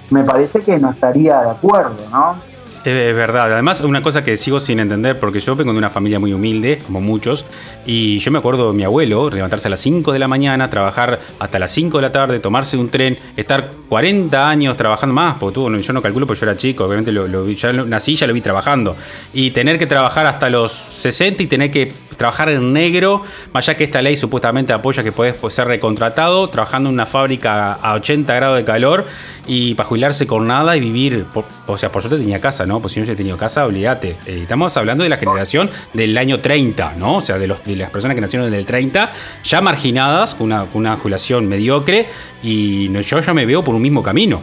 me 0.09 0.24
parece 0.24 0.62
que 0.62 0.77
no 0.80 0.92
estaría 0.92 1.42
de 1.42 1.50
acuerdo, 1.51 1.98
¿no? 2.12 2.36
Es 2.84 3.16
verdad. 3.16 3.52
Además, 3.54 3.81
una 3.81 4.02
cosa 4.02 4.24
que 4.24 4.38
sigo 4.38 4.60
sin 4.60 4.80
entender, 4.80 5.20
porque 5.20 5.40
yo 5.40 5.56
vengo 5.56 5.72
de 5.72 5.78
una 5.78 5.90
familia 5.90 6.20
muy 6.20 6.34
humilde, 6.34 6.80
como 6.86 7.02
muchos, 7.02 7.46
y 7.86 8.20
yo 8.20 8.31
me 8.31 8.40
acuerdo 8.40 8.72
de 8.72 8.78
mi 8.78 8.84
abuelo 8.84 9.30
levantarse 9.30 9.68
a 9.68 9.72
las 9.72 9.80
5 9.80 10.12
de 10.12 10.20
la 10.20 10.28
mañana, 10.28 10.70
trabajar 10.70 11.20
hasta 11.40 11.60
las 11.60 11.72
5 11.72 11.98
de 11.98 12.02
la 12.02 12.12
tarde, 12.12 12.40
tomarse 12.40 12.78
un 12.78 12.90
tren, 12.90 13.18
estar 13.38 13.72
40 13.90 14.50
años 14.50 14.78
trabajando 14.78 15.14
más, 15.14 15.38
porque 15.40 15.56
tú, 15.56 15.76
yo 15.76 15.94
no 15.94 16.02
calculo 16.02 16.28
porque 16.28 16.42
yo 16.42 16.45
era 16.45 16.57
chico, 16.57 16.86
obviamente 16.86 17.12
lo, 17.12 17.28
lo, 17.28 17.50
ya 17.50 17.71
nací, 17.71 18.16
ya 18.16 18.28
lo 18.28 18.33
vi 18.33 18.42
trabajando, 18.42 18.95
y 19.33 19.52
tener 19.52 19.78
que 19.78 19.88
trabajar 19.88 20.26
hasta 20.26 20.50
los 20.50 20.71
60 20.71 21.44
y 21.44 21.47
tener 21.47 21.71
que 21.71 21.92
trabajar 22.14 22.50
en 22.50 22.74
negro, 22.74 23.24
más 23.54 23.68
allá 23.68 23.78
que 23.78 23.83
esta 23.83 24.02
ley 24.02 24.18
supuestamente 24.18 24.74
apoya 24.74 25.04
que 25.04 25.12
puedes 25.12 25.36
ser 25.54 25.68
recontratado, 25.68 26.50
trabajando 26.50 26.90
en 26.90 26.95
una 26.95 27.06
fábrica 27.06 27.74
a 27.74 27.94
80 27.95 28.33
grados 28.33 28.57
de 28.57 28.64
calor 28.64 29.06
y 29.47 29.76
para 29.76 29.90
jubilarse 29.90 30.26
con 30.26 30.47
nada 30.47 30.78
y 30.78 30.80
vivir, 30.80 31.26
o 31.68 31.78
sea, 31.78 31.92
por 31.92 32.02
suerte 32.02 32.19
tenía 32.19 32.40
casa, 32.40 32.63
¿no? 32.66 32.80
Pues 32.80 32.94
si 32.94 33.00
no 33.00 33.04
hubiese 33.04 33.16
tenido 33.16 33.38
casa, 33.38 33.66
olvídate. 33.66 34.18
Eh, 34.26 34.40
estamos 34.42 34.76
hablando 34.78 35.04
de 35.04 35.10
la 35.10 35.18
generación 35.18 35.70
del 35.94 36.18
año 36.18 36.40
30, 36.40 36.94
¿no? 36.98 37.18
O 37.18 37.22
sea, 37.22 37.38
de, 37.38 37.48
los, 37.48 37.64
de 37.64 37.76
las 37.76 37.90
personas 37.90 38.16
que 38.16 38.22
nacieron 38.22 38.48
en 38.48 38.54
el 38.54 38.66
30, 38.66 39.10
ya 39.44 39.62
marginadas, 39.62 40.36
con 40.36 40.48
una, 40.48 40.68
una 40.74 40.98
jubilación 40.98 41.48
mediocre, 41.48 42.08
y 42.42 42.92
yo 43.02 43.20
ya 43.20 43.34
me 43.34 43.46
veo 43.46 43.64
por 43.64 43.76
un 43.76 43.82
mismo 43.82 44.04
camino. 44.04 44.42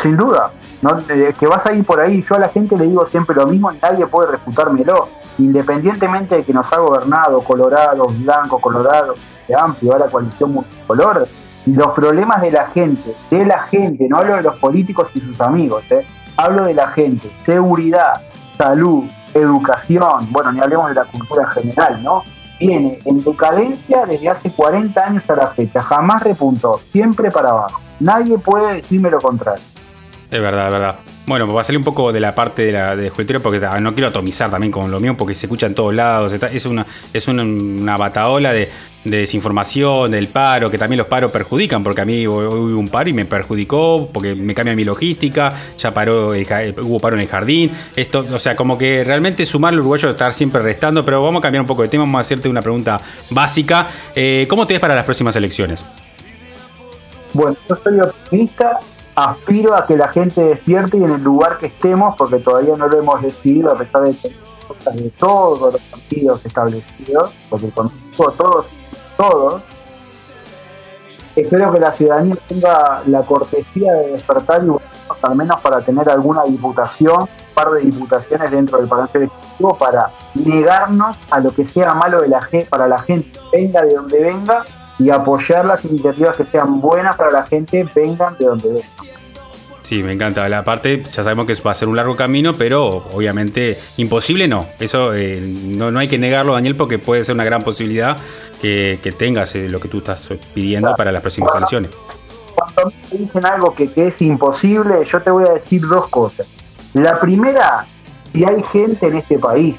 Sin 0.00 0.16
duda, 0.16 0.50
¿no? 0.82 0.98
Eh, 1.08 1.34
que 1.38 1.46
vas 1.46 1.64
a 1.66 1.72
ir 1.74 1.84
por 1.84 2.00
ahí, 2.00 2.24
yo 2.28 2.36
a 2.36 2.38
la 2.38 2.48
gente 2.48 2.76
le 2.76 2.86
digo 2.86 3.06
siempre 3.08 3.34
lo 3.36 3.46
mismo, 3.46 3.70
nadie 3.72 4.06
puede 4.06 4.32
refutármelo 4.32 5.08
independientemente 5.38 6.36
de 6.36 6.44
que 6.44 6.52
nos 6.52 6.70
ha 6.72 6.78
gobernado 6.78 7.40
Colorado, 7.40 8.06
Blanco, 8.08 8.58
Colorado, 8.58 9.14
de 9.48 9.54
amplio, 9.54 9.92
ahora 9.92 10.06
coalición 10.06 10.52
multicolor, 10.52 11.26
los 11.66 11.92
problemas 11.92 12.40
de 12.42 12.50
la 12.50 12.66
gente, 12.68 13.14
de 13.30 13.44
la 13.44 13.60
gente, 13.60 14.06
no 14.08 14.18
hablo 14.18 14.36
de 14.36 14.42
los 14.42 14.56
políticos 14.56 15.08
y 15.14 15.20
sus 15.20 15.40
amigos, 15.40 15.84
¿eh? 15.90 16.06
Hablo 16.40 16.64
de 16.64 16.74
la 16.74 16.88
gente, 16.88 17.30
seguridad, 17.44 18.22
salud, 18.56 19.04
educación, 19.34 20.28
bueno, 20.30 20.52
ni 20.52 20.60
hablemos 20.60 20.88
de 20.88 20.94
la 20.94 21.04
cultura 21.04 21.44
en 21.44 21.62
general, 21.62 22.02
¿no? 22.02 22.22
Viene 22.58 22.98
en 23.04 23.22
decadencia 23.24 24.04
desde 24.06 24.28
hace 24.28 24.50
40 24.50 25.00
años 25.00 25.30
a 25.30 25.34
la 25.34 25.48
fecha, 25.48 25.82
jamás 25.82 26.22
repuntó, 26.22 26.78
siempre 26.92 27.30
para 27.30 27.50
abajo. 27.50 27.80
Nadie 28.00 28.38
puede 28.38 28.74
decirme 28.74 29.10
lo 29.10 29.18
contrario. 29.18 29.62
Es 30.30 30.40
verdad, 30.40 30.66
es 30.66 30.72
verdad. 30.72 30.94
Bueno, 31.30 31.46
va 31.54 31.60
a 31.60 31.64
salir 31.64 31.78
un 31.78 31.84
poco 31.84 32.12
de 32.12 32.18
la 32.18 32.34
parte 32.34 32.62
de 32.62 32.72
la 32.72 32.96
de 32.96 33.08
porque 33.40 33.60
no 33.80 33.94
quiero 33.94 34.08
atomizar 34.08 34.50
también 34.50 34.72
con 34.72 34.90
lo 34.90 34.98
mío, 34.98 35.14
porque 35.16 35.36
se 35.36 35.46
escucha 35.46 35.66
en 35.66 35.76
todos 35.76 35.94
lados. 35.94 36.32
es 36.32 36.66
una, 36.66 36.84
es 37.12 37.28
una, 37.28 37.44
una 37.44 37.96
bataola 37.96 38.52
de, 38.52 38.68
de 39.04 39.18
desinformación, 39.18 40.10
del 40.10 40.26
paro, 40.26 40.72
que 40.72 40.76
también 40.76 40.98
los 40.98 41.06
paros 41.06 41.30
perjudican, 41.30 41.84
porque 41.84 42.00
a 42.00 42.04
mí 42.04 42.26
hubo 42.26 42.76
un 42.76 42.88
paro 42.88 43.10
y 43.10 43.12
me 43.12 43.26
perjudicó, 43.26 44.10
porque 44.12 44.34
me 44.34 44.56
cambia 44.56 44.74
mi 44.74 44.82
logística, 44.82 45.54
ya 45.78 45.94
paró 45.94 46.34
el, 46.34 46.44
hubo 46.82 46.98
paro 46.98 47.14
en 47.14 47.22
el 47.22 47.28
jardín. 47.28 47.70
Esto, 47.94 48.26
o 48.32 48.40
sea, 48.40 48.56
como 48.56 48.76
que 48.76 49.04
realmente 49.04 49.46
sumar 49.46 49.72
al 49.72 49.78
uruguayo 49.78 50.10
estar 50.10 50.34
siempre 50.34 50.60
restando, 50.62 51.04
pero 51.04 51.22
vamos 51.22 51.38
a 51.38 51.42
cambiar 51.42 51.60
un 51.60 51.68
poco 51.68 51.82
de 51.82 51.88
tema, 51.88 52.02
vamos 52.02 52.18
a 52.18 52.22
hacerte 52.22 52.48
una 52.48 52.60
pregunta 52.60 53.00
básica. 53.30 53.86
Eh, 54.16 54.46
¿Cómo 54.50 54.66
te 54.66 54.74
ves 54.74 54.80
para 54.80 54.96
las 54.96 55.04
próximas 55.04 55.36
elecciones? 55.36 55.84
Bueno, 57.32 57.56
yo 57.68 57.76
soy 57.76 58.00
optimista, 58.00 58.80
aspiro 59.24 59.74
a 59.74 59.86
que 59.86 59.96
la 59.96 60.08
gente 60.08 60.40
despierte 60.42 60.96
y 60.96 61.04
en 61.04 61.10
el 61.10 61.22
lugar 61.22 61.58
que 61.58 61.66
estemos, 61.66 62.16
porque 62.16 62.38
todavía 62.38 62.76
no 62.76 62.88
lo 62.88 62.98
hemos 62.98 63.22
decidido, 63.22 63.72
a 63.72 63.78
pesar 63.78 64.02
de, 64.02 64.12
de 64.12 65.10
todos 65.18 65.72
los 65.72 65.82
partidos 65.82 66.44
establecidos, 66.44 67.32
porque 67.48 67.70
conozco 67.70 68.30
todos 68.32 68.66
todos, 69.16 69.62
espero 71.36 71.72
que 71.72 71.80
la 71.80 71.92
ciudadanía 71.92 72.34
tenga 72.48 73.02
la 73.06 73.20
cortesía 73.22 73.92
de 73.92 74.12
despertar 74.12 74.62
y 74.64 74.70
al 75.22 75.36
menos 75.36 75.60
para 75.60 75.80
tener 75.82 76.08
alguna 76.08 76.44
diputación, 76.44 77.22
un 77.22 77.28
par 77.54 77.70
de 77.70 77.82
diputaciones 77.82 78.50
dentro 78.50 78.78
del 78.78 78.88
Parlamento 78.88 79.18
Ejecutivo 79.18 79.76
para 79.76 80.06
negarnos 80.34 81.18
a 81.30 81.40
lo 81.40 81.54
que 81.54 81.66
sea 81.66 81.92
malo 81.92 82.22
de 82.22 82.28
la 82.28 82.48
para 82.70 82.88
la 82.88 83.00
gente, 83.00 83.38
venga 83.52 83.82
de 83.82 83.94
donde 83.94 84.22
venga, 84.22 84.64
y 84.98 85.10
apoyar 85.10 85.64
las 85.64 85.84
iniciativas 85.84 86.36
que 86.36 86.44
sean 86.44 86.80
buenas 86.80 87.16
para 87.16 87.30
la 87.30 87.42
gente, 87.42 87.88
vengan 87.94 88.36
de 88.38 88.44
donde 88.44 88.68
vengan. 88.68 89.09
Sí, 89.90 90.04
me 90.04 90.12
encanta. 90.12 90.48
La 90.48 90.62
parte, 90.62 91.02
ya 91.02 91.24
sabemos 91.24 91.48
que 91.48 91.54
va 91.66 91.72
a 91.72 91.74
ser 91.74 91.88
un 91.88 91.96
largo 91.96 92.14
camino, 92.14 92.54
pero 92.54 93.02
obviamente 93.12 93.76
imposible 93.96 94.46
no. 94.46 94.66
Eso 94.78 95.12
eh, 95.14 95.40
no, 95.40 95.90
no 95.90 95.98
hay 95.98 96.06
que 96.06 96.16
negarlo, 96.16 96.52
Daniel, 96.52 96.76
porque 96.76 97.00
puede 97.00 97.24
ser 97.24 97.34
una 97.34 97.42
gran 97.42 97.64
posibilidad 97.64 98.16
que, 98.62 99.14
tengas 99.18 99.56
eh, 99.56 99.68
lo 99.68 99.80
que 99.80 99.88
tú 99.88 99.98
estás 99.98 100.28
pidiendo 100.54 100.94
para 100.96 101.10
las 101.10 101.22
próximas 101.22 101.56
elecciones. 101.56 101.90
Cuando 102.54 102.92
me 103.10 103.18
dicen 103.18 103.44
algo 103.44 103.74
que, 103.74 103.90
es 103.96 104.22
imposible, 104.22 105.04
yo 105.10 105.20
te 105.22 105.32
voy 105.32 105.42
a 105.48 105.54
decir 105.54 105.82
dos 105.84 106.06
cosas. 106.06 106.46
La 106.94 107.18
primera, 107.18 107.84
si 108.32 108.44
hay 108.44 108.62
gente 108.70 109.08
en 109.08 109.16
este 109.16 109.40
país 109.40 109.74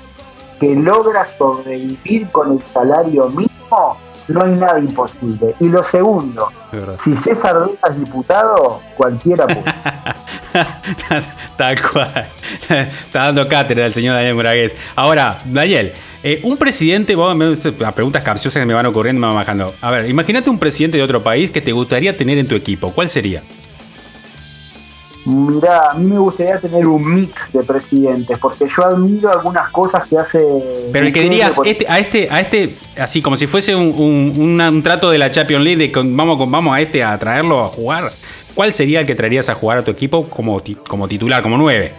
que 0.60 0.76
logra 0.76 1.26
sobrevivir 1.38 2.28
con 2.34 2.52
el 2.52 2.62
salario 2.74 3.30
mínimo, 3.30 3.96
no 4.28 4.44
hay 4.44 4.52
nada 4.52 4.80
imposible. 4.80 5.56
Y 5.60 5.68
lo 5.68 5.84
segundo, 5.84 6.50
si 7.04 7.16
César 7.18 7.60
Vega 7.60 7.90
es 7.90 8.00
diputado, 8.00 8.80
cualquiera 8.96 9.46
puede. 9.46 9.64
Tal 11.58 11.82
cual. 11.82 12.28
Está 12.70 13.24
dando 13.26 13.48
cátedra 13.48 13.86
el 13.86 13.94
señor 13.94 14.16
Daniel 14.16 14.36
Moragués. 14.36 14.76
Ahora, 14.96 15.40
Daniel, 15.46 15.94
eh, 16.24 16.40
un 16.44 16.58
presidente, 16.58 17.16
vamos 17.16 17.66
a 17.66 17.92
preguntas 17.94 18.22
capciosas 18.22 18.62
que 18.62 18.66
me 18.66 18.74
van 18.74 18.86
ocurriendo, 18.86 19.20
me 19.20 19.28
van 19.28 19.36
bajando. 19.38 19.74
A 19.82 19.92
ver, 19.92 20.10
imagínate 20.10 20.50
un 20.50 20.60
presidente 20.60 20.98
de 20.98 21.04
otro 21.04 21.24
país 21.24 21.50
que 21.50 21.62
te 21.62 21.72
gustaría 21.72 22.16
tener 22.16 22.38
en 22.38 22.48
tu 22.48 22.56
equipo. 22.56 22.92
¿Cuál 22.92 23.10
sería? 23.10 23.42
Mira, 25.26 25.92
a 25.92 25.94
mí 25.94 26.06
me 26.06 26.18
gustaría 26.18 26.60
tener 26.60 26.88
un 26.88 27.16
mix 27.16 27.54
de 27.54 27.62
presidentes, 27.62 28.38
porque 28.40 28.66
yo 28.76 28.86
admiro 28.86 29.32
algunas 29.32 29.70
cosas 29.70 30.08
que 30.08 30.18
hace. 30.18 30.40
Pero 30.92 31.06
el 31.06 31.14
que 31.14 31.22
dirías, 31.22 31.60
este, 31.64 31.86
a 31.88 32.00
este, 32.00 32.28
a 32.32 32.42
este, 32.42 32.76
así 32.98 33.22
como 33.22 33.38
si 33.38 33.46
fuese 33.46 33.76
un, 33.76 34.82
trato 34.84 35.12
de 35.12 35.20
la 35.20 35.30
Champions 35.30 35.64
League, 35.64 35.88
de 35.88 35.92
vamos, 36.04 36.50
vamos 36.50 36.76
a 36.76 36.82
este 36.82 37.04
a 37.04 37.18
traerlo 37.20 37.64
a 37.64 37.68
jugar, 37.68 38.12
¿cuál 38.56 38.74
sería 38.74 39.00
el 39.00 39.06
que 39.06 39.14
traerías 39.14 39.50
a 39.50 39.56
jugar 39.56 39.78
a 39.78 39.84
tu 39.84 39.92
equipo 39.92 40.28
como, 40.28 40.62
como 40.88 41.08
titular, 41.08 41.44
como 41.44 41.58
nueve? 41.58 41.94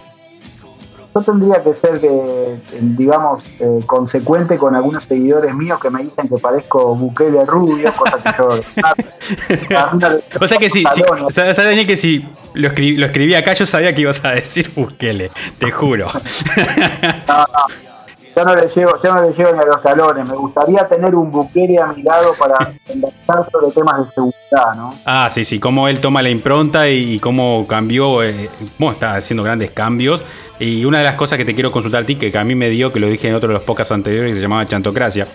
Yo 1.13 1.21
tendría 1.21 1.61
que 1.61 1.73
ser, 1.75 1.99
que, 1.99 2.57
digamos, 2.81 3.43
eh, 3.59 3.79
consecuente 3.85 4.57
con 4.57 4.75
algunos 4.75 5.03
seguidores 5.03 5.53
míos 5.53 5.79
que 5.79 5.89
me 5.89 6.03
dicen 6.03 6.27
que 6.27 6.37
parezco 6.37 6.95
Bukele 6.95 7.45
rubio, 7.45 7.91
cosa 7.93 8.17
que 8.23 8.31
yo... 8.37 8.49
o 10.41 10.47
sea 10.47 10.57
que 10.57 10.69
sí, 10.69 10.83
o 11.25 11.31
sea, 11.31 11.53
Daniel 11.53 11.85
que 11.85 11.97
si 11.97 12.25
lo, 12.53 12.67
escribí, 12.69 12.97
lo 12.97 13.05
escribí 13.05 13.35
acá 13.35 13.53
yo 13.53 13.65
sabía 13.65 13.93
que 13.93 14.01
ibas 14.01 14.23
a 14.25 14.31
decir 14.31 14.71
Bukele, 14.75 15.29
te 15.59 15.71
juro. 15.71 16.07
no, 17.27 17.37
no. 17.37 17.93
Yo 18.35 18.43
no, 18.43 18.55
le 18.55 18.67
llevo, 18.67 18.93
yo 19.03 19.13
no 19.13 19.21
le 19.21 19.33
llevo 19.33 19.53
ni 19.53 19.59
a 19.59 19.65
los 19.65 19.81
salones. 19.81 20.25
Me 20.25 20.35
gustaría 20.35 20.87
tener 20.87 21.13
un 21.13 21.29
Bukele 21.29 21.79
a 21.79 21.87
mi 21.87 22.01
lado 22.01 22.33
para 22.33 22.57
conversar 22.87 23.47
sobre 23.51 23.71
temas 23.71 24.05
de 24.05 24.13
seguridad, 24.13 24.75
¿no? 24.75 24.89
Ah, 25.05 25.29
sí, 25.29 25.45
sí. 25.45 25.59
Cómo 25.59 25.87
él 25.87 25.99
toma 25.99 26.23
la 26.23 26.31
impronta 26.31 26.89
y, 26.89 27.19
cómo 27.19 27.65
cambió. 27.67 28.23
Eh, 28.23 28.49
bueno, 28.79 28.93
está 28.93 29.15
haciendo 29.15 29.43
grandes 29.43 29.69
cambios 29.71 30.23
y 30.63 30.85
una 30.85 30.99
de 30.99 31.03
las 31.03 31.15
cosas 31.15 31.37
que 31.37 31.45
te 31.45 31.53
quiero 31.53 31.71
consultar 31.71 32.03
a 32.03 32.05
ti, 32.05 32.15
que 32.15 32.35
a 32.37 32.43
mí 32.43 32.55
me 32.55 32.69
dio, 32.69 32.93
que 32.93 32.99
lo 32.99 33.07
dije 33.07 33.27
en 33.27 33.35
otro 33.35 33.49
de 33.49 33.55
los 33.55 33.63
podcasts 33.63 33.91
anteriores, 33.91 34.31
que 34.31 34.35
se 34.35 34.41
llamaba 34.41 34.65
Chantocracia, 34.65 35.27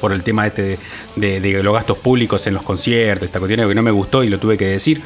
por 0.00 0.12
el 0.12 0.22
tema 0.22 0.46
este 0.46 0.78
de, 1.16 1.62
los 1.62 1.74
gastos 1.74 1.98
públicos 1.98 2.46
en 2.46 2.54
los 2.54 2.62
conciertos, 2.62 3.26
esta 3.26 3.40
cuestión 3.40 3.68
que 3.68 3.74
no 3.74 3.82
me 3.82 3.90
gustó 3.90 4.22
y 4.22 4.28
lo 4.28 4.38
tuve 4.38 4.56
que 4.56 4.66
decir. 4.66 5.02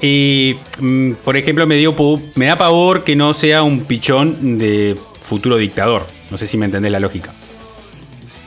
Y, 0.00 0.56
mm, 0.78 1.12
por 1.24 1.36
ejemplo, 1.36 1.66
me, 1.66 1.76
dio, 1.76 1.94
me 2.36 2.46
da 2.46 2.56
pavor 2.56 3.02
que 3.02 3.16
no 3.16 3.34
sea 3.34 3.62
un 3.62 3.84
pichón 3.84 4.58
de 4.58 4.96
futuro 5.22 5.56
dictador. 5.56 6.06
No 6.30 6.38
sé 6.38 6.46
si 6.46 6.56
me 6.56 6.66
entendés 6.66 6.92
la 6.92 7.00
lógica. 7.00 7.30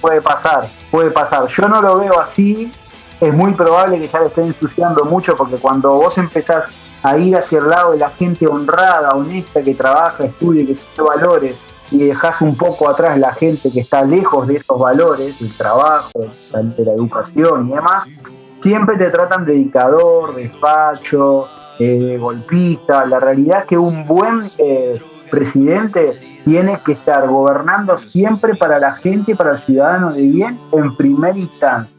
Puede 0.01 0.22
pasar, 0.22 0.67
puede 0.89 1.12
pasar. 1.12 1.48
Yo 1.48 1.67
no 1.67 1.82
lo 1.82 2.00
veo 2.00 2.20
así. 2.20 2.72
Es 3.20 3.34
muy 3.34 3.53
probable 3.53 4.00
que 4.00 4.08
ya 4.08 4.20
le 4.20 4.27
esté 4.27 4.41
ensuciando 4.41 5.05
mucho 5.05 5.36
porque 5.38 5.55
cuando 5.55 5.93
vos 5.93 6.17
empezás 6.17 6.70
a 7.03 7.17
ir 7.17 7.38
hacia 7.38 7.60
el 7.60 7.67
lado 7.67 7.91
de 7.91 8.00
la 8.00 8.10
gente 8.10 8.48
honrada, 8.48 9.12
honesta, 9.12 9.62
que 9.62 9.75
trabaja, 9.75 10.24
estudia, 10.24 10.65
que 10.65 10.75
tiene 10.75 11.10
valores, 11.10 11.55
y 11.91 12.00
dejas 12.00 12.41
un 12.41 12.55
poco 12.55 12.89
atrás 12.89 13.19
la 13.19 13.31
gente 13.33 13.69
que 13.69 13.81
está 13.81 14.03
lejos 14.03 14.48
de 14.48 14.55
esos 14.55 14.79
valores, 14.79 15.39
el 15.41 15.55
trabajo, 15.55 16.10
de 16.15 16.86
la 16.86 16.93
educación 16.93 17.69
y 17.69 17.74
demás, 17.75 18.05
siempre 18.62 18.98
te 18.98 19.10
tratan 19.12 19.45
de 19.45 19.53
dictador, 19.53 20.33
despacho, 20.33 21.48
eh, 21.79 22.17
golpista. 22.19 23.05
La 23.05 23.19
realidad 23.19 23.62
es 23.62 23.65
que 23.67 23.77
un 23.77 24.05
buen 24.05 24.41
eh, 24.57 25.00
presidente 25.29 26.39
tiene 26.45 26.79
que 26.86 26.93
estar 26.93 27.27
gobernando 27.27 27.98
siempre 27.98 28.55
para 28.55 28.79
la 28.79 28.93
gente, 28.93 29.36
para 29.36 29.51
el 29.51 29.60
ciudadano 29.60 30.12
de 30.12 30.27
bien, 30.27 30.60
en 30.72 30.95
primera 30.95 31.38
instancia. 31.38 31.93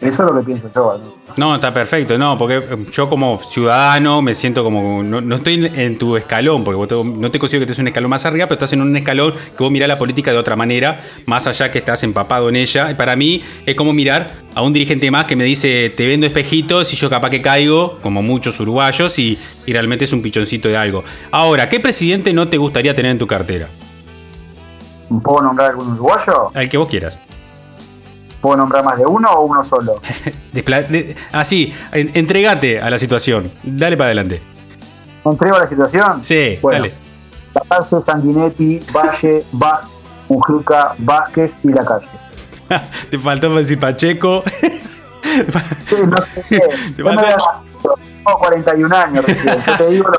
Eso 0.00 0.22
es 0.22 0.30
lo 0.30 0.38
que 0.38 0.46
pienso 0.46 0.70
yo. 0.72 1.00
¿no? 1.36 1.56
está 1.56 1.74
perfecto, 1.74 2.16
no, 2.16 2.38
porque 2.38 2.62
yo 2.92 3.08
como 3.08 3.40
ciudadano 3.40 4.22
me 4.22 4.34
siento 4.34 4.62
como. 4.62 5.02
No, 5.02 5.36
estoy 5.36 5.72
en 5.74 5.98
tu 5.98 6.16
escalón, 6.16 6.62
porque 6.62 7.04
no 7.04 7.30
te 7.32 7.38
considero 7.40 7.66
que 7.66 7.72
estés 7.72 7.80
un 7.80 7.88
escalón 7.88 8.10
más 8.10 8.24
arriba, 8.24 8.46
pero 8.46 8.54
estás 8.54 8.72
en 8.74 8.82
un 8.82 8.96
escalón 8.96 9.32
que 9.32 9.62
vos 9.62 9.72
mirás 9.72 9.88
la 9.88 9.98
política 9.98 10.30
de 10.30 10.38
otra 10.38 10.54
manera, 10.54 11.00
más 11.26 11.48
allá 11.48 11.72
que 11.72 11.78
estás 11.78 12.04
empapado 12.04 12.48
en 12.48 12.54
ella. 12.54 12.96
Para 12.96 13.16
mí 13.16 13.42
es 13.66 13.74
como 13.74 13.92
mirar 13.92 14.34
a 14.54 14.62
un 14.62 14.72
dirigente 14.72 15.10
más 15.10 15.24
que 15.24 15.34
me 15.34 15.42
dice: 15.42 15.92
Te 15.96 16.06
vendo 16.06 16.26
espejitos 16.26 16.92
y 16.92 16.96
yo 16.96 17.10
capaz 17.10 17.30
que 17.30 17.42
caigo, 17.42 17.98
como 18.00 18.22
muchos 18.22 18.60
uruguayos, 18.60 19.18
y, 19.18 19.36
y 19.66 19.72
realmente 19.72 20.04
es 20.04 20.12
un 20.12 20.22
pichoncito 20.22 20.68
de 20.68 20.76
algo. 20.76 21.02
Ahora, 21.32 21.68
¿qué 21.68 21.80
presidente 21.80 22.32
no 22.32 22.46
te 22.46 22.56
gustaría 22.56 22.94
tener 22.94 23.10
en 23.10 23.18
tu 23.18 23.26
cartera? 23.26 23.66
¿Puedo 25.22 25.42
nombrar 25.42 25.70
algún 25.70 25.94
uruguayo? 25.94 26.50
Al 26.54 26.68
que 26.68 26.78
vos 26.78 26.88
quieras. 26.88 27.18
¿Puedo 28.40 28.56
nombrar 28.56 28.84
más 28.84 28.98
de 28.98 29.06
uno 29.06 29.30
o 29.32 29.46
uno 29.46 29.64
solo? 29.64 30.00
Así, 31.32 31.74
ah, 31.92 31.96
entregate 31.96 32.80
a 32.80 32.90
la 32.90 32.98
situación. 32.98 33.50
Dale 33.64 33.96
para 33.96 34.08
adelante. 34.08 34.40
¿Entrego 35.24 35.56
a 35.56 35.60
la 35.60 35.68
situación? 35.68 36.22
Sí, 36.22 36.58
dale. 36.62 36.92
La 37.68 38.02
Sanguinetti, 38.04 38.80
Valle, 38.92 39.44
Vázquez, 39.52 39.90
Mujica, 40.28 40.94
Vázquez 40.98 41.52
y 41.64 41.72
la 41.72 41.84
calle. 41.84 42.06
Te 43.10 43.18
faltó 43.18 43.54
decir 43.54 43.80
Pacheco. 43.80 44.44
sí, 45.22 45.96
no 46.06 46.16
sé 46.34 46.44
qué. 46.48 46.60
Te 46.96 47.02
faltó... 47.02 47.24
41 48.36 48.96
años 48.96 49.24
recién. 49.24 49.56
Yo 49.66 49.76
te 49.76 49.86
digo 49.88 50.08
lo 50.08 50.18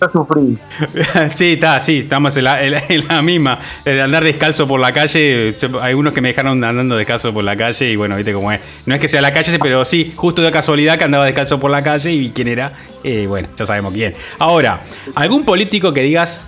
yo 0.00 0.08
sufrí. 0.12 0.58
Sí, 1.34 1.52
está, 1.52 1.80
sí, 1.80 2.00
estamos 2.00 2.36
en 2.36 2.44
la, 2.44 3.22
misma. 3.22 3.58
De 3.84 4.00
andar 4.00 4.24
descalzo 4.24 4.66
por 4.66 4.80
la 4.80 4.92
calle, 4.92 5.54
hay 5.80 5.94
unos 5.94 6.12
que 6.12 6.20
me 6.20 6.28
dejaron 6.28 6.62
andando 6.62 6.96
descalzo 6.96 7.32
por 7.32 7.44
la 7.44 7.56
calle 7.56 7.90
y 7.90 7.96
bueno, 7.96 8.16
viste 8.16 8.32
cómo 8.32 8.52
es. 8.52 8.60
No 8.86 8.94
es 8.94 9.00
que 9.00 9.08
sea 9.08 9.20
la 9.20 9.32
calle, 9.32 9.58
pero 9.58 9.84
sí, 9.84 10.12
justo 10.16 10.42
de 10.42 10.50
casualidad 10.50 10.98
que 10.98 11.04
andaba 11.04 11.24
descalzo 11.24 11.58
por 11.58 11.70
la 11.70 11.82
calle 11.82 12.12
y 12.12 12.30
quién 12.30 12.48
era, 12.48 12.72
eh, 13.04 13.26
bueno, 13.26 13.48
ya 13.56 13.66
sabemos 13.66 13.92
quién. 13.92 14.14
Ahora, 14.38 14.82
¿algún 15.14 15.44
político 15.44 15.92
que 15.92 16.02
digas, 16.02 16.42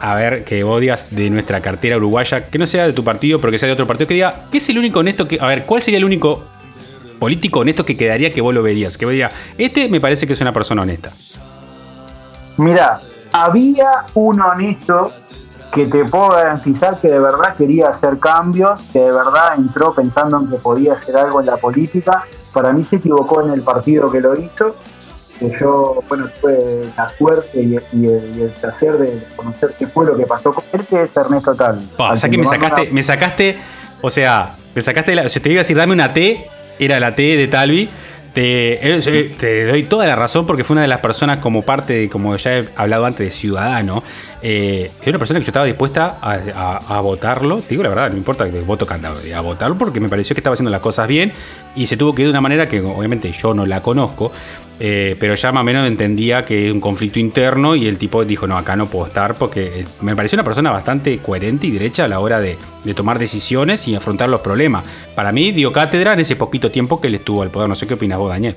a 0.00 0.14
ver, 0.14 0.44
que 0.44 0.64
odias 0.64 1.14
de 1.14 1.30
nuestra 1.30 1.60
cartera 1.60 1.96
uruguaya, 1.96 2.48
que 2.48 2.58
no 2.58 2.66
sea 2.66 2.86
de 2.86 2.92
tu 2.92 3.04
partido, 3.04 3.40
pero 3.40 3.50
que 3.50 3.58
sea 3.58 3.66
de 3.68 3.74
otro 3.74 3.86
partido, 3.86 4.08
que 4.08 4.14
diga, 4.14 4.46
¿qué 4.50 4.58
es 4.58 4.68
el 4.68 4.78
único 4.78 5.00
honesto 5.00 5.28
que, 5.28 5.38
a 5.40 5.46
ver, 5.46 5.64
cuál 5.64 5.82
sería 5.82 5.98
el 5.98 6.04
único 6.04 6.44
político 7.18 7.60
honesto 7.60 7.84
que 7.84 7.96
quedaría 7.96 8.32
que 8.32 8.40
vos 8.40 8.54
lo 8.54 8.62
verías? 8.62 8.96
Que 8.96 9.04
vos 9.04 9.12
dirías, 9.12 9.32
este 9.58 9.88
me 9.88 10.00
parece 10.00 10.26
que 10.26 10.32
es 10.32 10.40
una 10.40 10.52
persona 10.52 10.82
honesta. 10.82 11.12
Mira, 12.60 13.00
había 13.32 14.04
un 14.12 14.38
honesto 14.38 15.12
que 15.72 15.86
te 15.86 16.04
puedo 16.04 16.28
garantizar 16.28 17.00
que 17.00 17.08
de 17.08 17.18
verdad 17.18 17.56
quería 17.56 17.88
hacer 17.88 18.18
cambios, 18.18 18.82
que 18.92 18.98
de 18.98 19.12
verdad 19.12 19.54
entró 19.56 19.94
pensando 19.94 20.38
en 20.38 20.50
que 20.50 20.56
podía 20.56 20.92
hacer 20.92 21.16
algo 21.16 21.40
en 21.40 21.46
la 21.46 21.56
política. 21.56 22.24
Para 22.52 22.72
mí 22.72 22.84
se 22.84 22.96
equivocó 22.96 23.42
en 23.42 23.52
el 23.52 23.62
partido 23.62 24.12
que 24.12 24.20
lo 24.20 24.38
hizo. 24.38 24.76
que 25.38 25.56
yo, 25.58 26.02
bueno, 26.06 26.28
tuve 26.38 26.90
la 26.94 27.10
suerte 27.16 27.62
y, 27.62 27.76
el 28.06 28.52
placer 28.60 28.98
de 28.98 29.26
conocer 29.36 29.74
qué 29.78 29.86
fue 29.86 30.04
lo 30.04 30.14
que 30.14 30.26
pasó 30.26 30.52
con 30.52 30.64
él, 30.72 30.84
que 30.84 31.04
es 31.04 31.16
Ernesto 31.16 31.54
Tal. 31.54 31.80
o 31.96 32.16
sea 32.18 32.28
que 32.28 32.36
me 32.36 32.44
sacaste, 32.44 32.90
me 32.92 33.02
sacaste, 33.02 33.58
o 34.02 34.10
sea, 34.10 34.50
me 34.74 34.82
sacaste, 34.82 35.14
la, 35.14 35.30
si 35.30 35.40
te 35.40 35.48
iba 35.48 35.60
a 35.60 35.62
decir 35.62 35.78
dame 35.78 35.94
una 35.94 36.12
T, 36.12 36.46
era 36.78 37.00
la 37.00 37.14
T 37.14 37.22
de 37.38 37.48
Talvi, 37.48 37.88
eh, 38.34 39.34
te, 39.38 39.66
doy 39.66 39.82
toda 39.84 40.06
la 40.06 40.16
razón 40.16 40.46
porque 40.46 40.64
fue 40.64 40.74
una 40.74 40.82
de 40.82 40.88
las 40.88 41.00
personas 41.00 41.38
como 41.38 41.62
parte 41.62 41.94
de, 41.94 42.08
como 42.08 42.36
ya 42.36 42.58
he 42.58 42.68
hablado 42.76 43.06
antes, 43.06 43.26
de 43.26 43.30
Ciudadano. 43.30 44.02
Eh, 44.42 44.90
una 45.06 45.18
persona 45.18 45.40
que 45.40 45.44
yo 45.44 45.50
estaba 45.50 45.66
dispuesta 45.66 46.18
a, 46.20 47.00
votarlo. 47.00 47.62
Digo 47.68 47.82
la 47.82 47.88
verdad, 47.88 48.10
no 48.10 48.16
importa 48.16 48.50
que 48.50 48.60
voto 48.60 48.86
cantado, 48.86 49.18
a 49.34 49.40
votarlo 49.40 49.76
porque 49.76 50.00
me 50.00 50.08
pareció 50.08 50.34
que 50.34 50.40
estaba 50.40 50.54
haciendo 50.54 50.70
las 50.70 50.80
cosas 50.80 51.08
bien 51.08 51.32
y 51.76 51.86
se 51.86 51.96
tuvo 51.96 52.14
que 52.14 52.22
ir 52.22 52.28
de 52.28 52.30
una 52.30 52.40
manera 52.40 52.68
que 52.68 52.80
obviamente 52.80 53.30
yo 53.32 53.54
no 53.54 53.66
la 53.66 53.82
conozco, 53.82 54.32
eh, 54.82 55.14
pero 55.20 55.34
ya 55.34 55.52
más 55.52 55.60
o 55.60 55.64
menos 55.64 55.86
entendía 55.86 56.46
que 56.46 56.68
es 56.68 56.72
un 56.72 56.80
conflicto 56.80 57.18
interno 57.18 57.76
y 57.76 57.86
el 57.86 57.98
tipo 57.98 58.24
dijo, 58.24 58.46
no, 58.46 58.56
acá 58.56 58.76
no 58.76 58.86
puedo 58.86 59.06
estar 59.06 59.34
porque 59.34 59.80
eh, 59.80 59.86
me 60.00 60.16
pareció 60.16 60.36
una 60.36 60.44
persona 60.44 60.70
bastante 60.70 61.18
coherente 61.18 61.66
y 61.66 61.70
derecha 61.70 62.06
a 62.06 62.08
la 62.08 62.18
hora 62.18 62.40
de, 62.40 62.56
tomar 62.96 63.18
decisiones 63.18 63.86
y 63.88 63.94
afrontar 63.94 64.30
los 64.30 64.40
problemas. 64.40 64.84
Para 65.14 65.32
mí 65.32 65.52
dio 65.52 65.70
cátedra 65.70 66.14
en 66.14 66.20
ese 66.20 66.34
poquito 66.34 66.70
tiempo 66.70 66.98
que 66.98 67.08
él 67.08 67.16
estuvo 67.16 67.42
al 67.42 67.50
poder. 67.50 67.68
No 67.68 67.74
sé 67.74 67.86
qué 67.86 67.92
opinas 67.92 68.18
vos, 68.18 68.30
Daniel. 68.30 68.56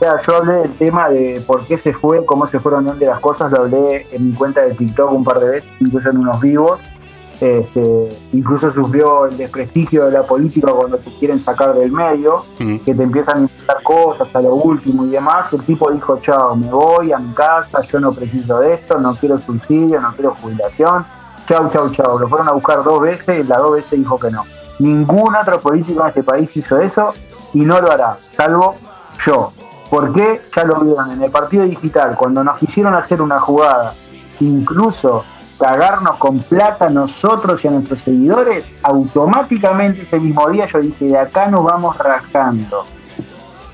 yo 0.00 0.36
hablé 0.36 0.52
del 0.52 0.74
tema 0.76 1.08
de 1.08 1.42
por 1.46 1.66
qué 1.66 1.78
se 1.78 1.94
fue, 1.94 2.26
cómo 2.26 2.46
se 2.48 2.60
fueron 2.60 2.98
de 2.98 3.06
las 3.06 3.18
cosas, 3.20 3.50
lo 3.52 3.62
hablé 3.62 4.06
en 4.12 4.28
mi 4.28 4.34
cuenta 4.34 4.60
de 4.60 4.74
TikTok 4.74 5.12
un 5.12 5.24
par 5.24 5.40
de 5.40 5.48
veces, 5.48 5.70
incluso 5.80 6.10
en 6.10 6.18
unos 6.18 6.42
vivos. 6.42 6.78
Este, 7.40 8.08
incluso 8.32 8.72
sufrió 8.72 9.26
el 9.26 9.36
desprestigio 9.36 10.06
de 10.06 10.12
la 10.12 10.22
política 10.22 10.70
cuando 10.70 10.98
te 10.98 11.10
quieren 11.18 11.40
sacar 11.40 11.74
del 11.74 11.90
medio, 11.90 12.44
que 12.58 12.94
te 12.94 13.02
empiezan 13.02 13.36
a 13.36 13.40
inventar 13.40 13.82
cosas 13.82 14.28
a 14.34 14.40
lo 14.40 14.54
último 14.54 15.04
y 15.06 15.10
demás. 15.10 15.52
El 15.52 15.62
tipo 15.64 15.90
dijo, 15.90 16.20
chao, 16.22 16.54
me 16.54 16.70
voy 16.70 17.12
a 17.12 17.18
mi 17.18 17.32
casa, 17.34 17.80
yo 17.80 17.98
no 18.00 18.12
preciso 18.12 18.60
de 18.60 18.74
esto, 18.74 18.98
no 18.98 19.14
quiero 19.14 19.38
subsidio, 19.38 20.00
no 20.00 20.12
quiero 20.12 20.34
jubilación. 20.40 21.04
Chau, 21.48 21.70
chau, 21.70 21.90
chau. 21.90 22.18
Lo 22.18 22.28
fueron 22.28 22.48
a 22.48 22.52
buscar 22.52 22.84
dos 22.84 23.00
veces 23.00 23.44
y 23.44 23.48
las 23.48 23.58
dos 23.58 23.72
veces 23.72 23.90
dijo 23.90 24.18
que 24.18 24.30
no. 24.30 24.44
Ningún 24.78 25.34
otro 25.34 25.60
político 25.60 26.00
en 26.02 26.08
este 26.08 26.22
país 26.22 26.56
hizo 26.56 26.78
eso 26.78 27.12
y 27.54 27.60
no 27.60 27.80
lo 27.80 27.90
hará, 27.90 28.14
salvo 28.14 28.76
yo. 29.26 29.52
¿Por 29.90 30.12
qué? 30.12 30.40
Ya 30.56 30.64
lo 30.64 30.80
vieron 30.80 31.10
en 31.12 31.22
el 31.22 31.30
partido 31.30 31.64
digital, 31.64 32.16
cuando 32.16 32.42
nos 32.42 32.58
quisieron 32.58 32.94
hacer 32.94 33.20
una 33.20 33.38
jugada, 33.40 33.92
incluso 34.40 35.24
cagarnos 35.62 36.16
con 36.16 36.40
plata 36.40 36.88
nosotros 36.88 37.64
y 37.64 37.68
a 37.68 37.70
nuestros 37.70 38.00
seguidores, 38.00 38.64
automáticamente 38.82 40.02
ese 40.02 40.18
mismo 40.18 40.50
día 40.50 40.66
yo 40.66 40.80
dije, 40.80 41.04
de 41.04 41.18
acá 41.18 41.46
nos 41.46 41.64
vamos 41.64 41.96
rajando. 41.98 42.84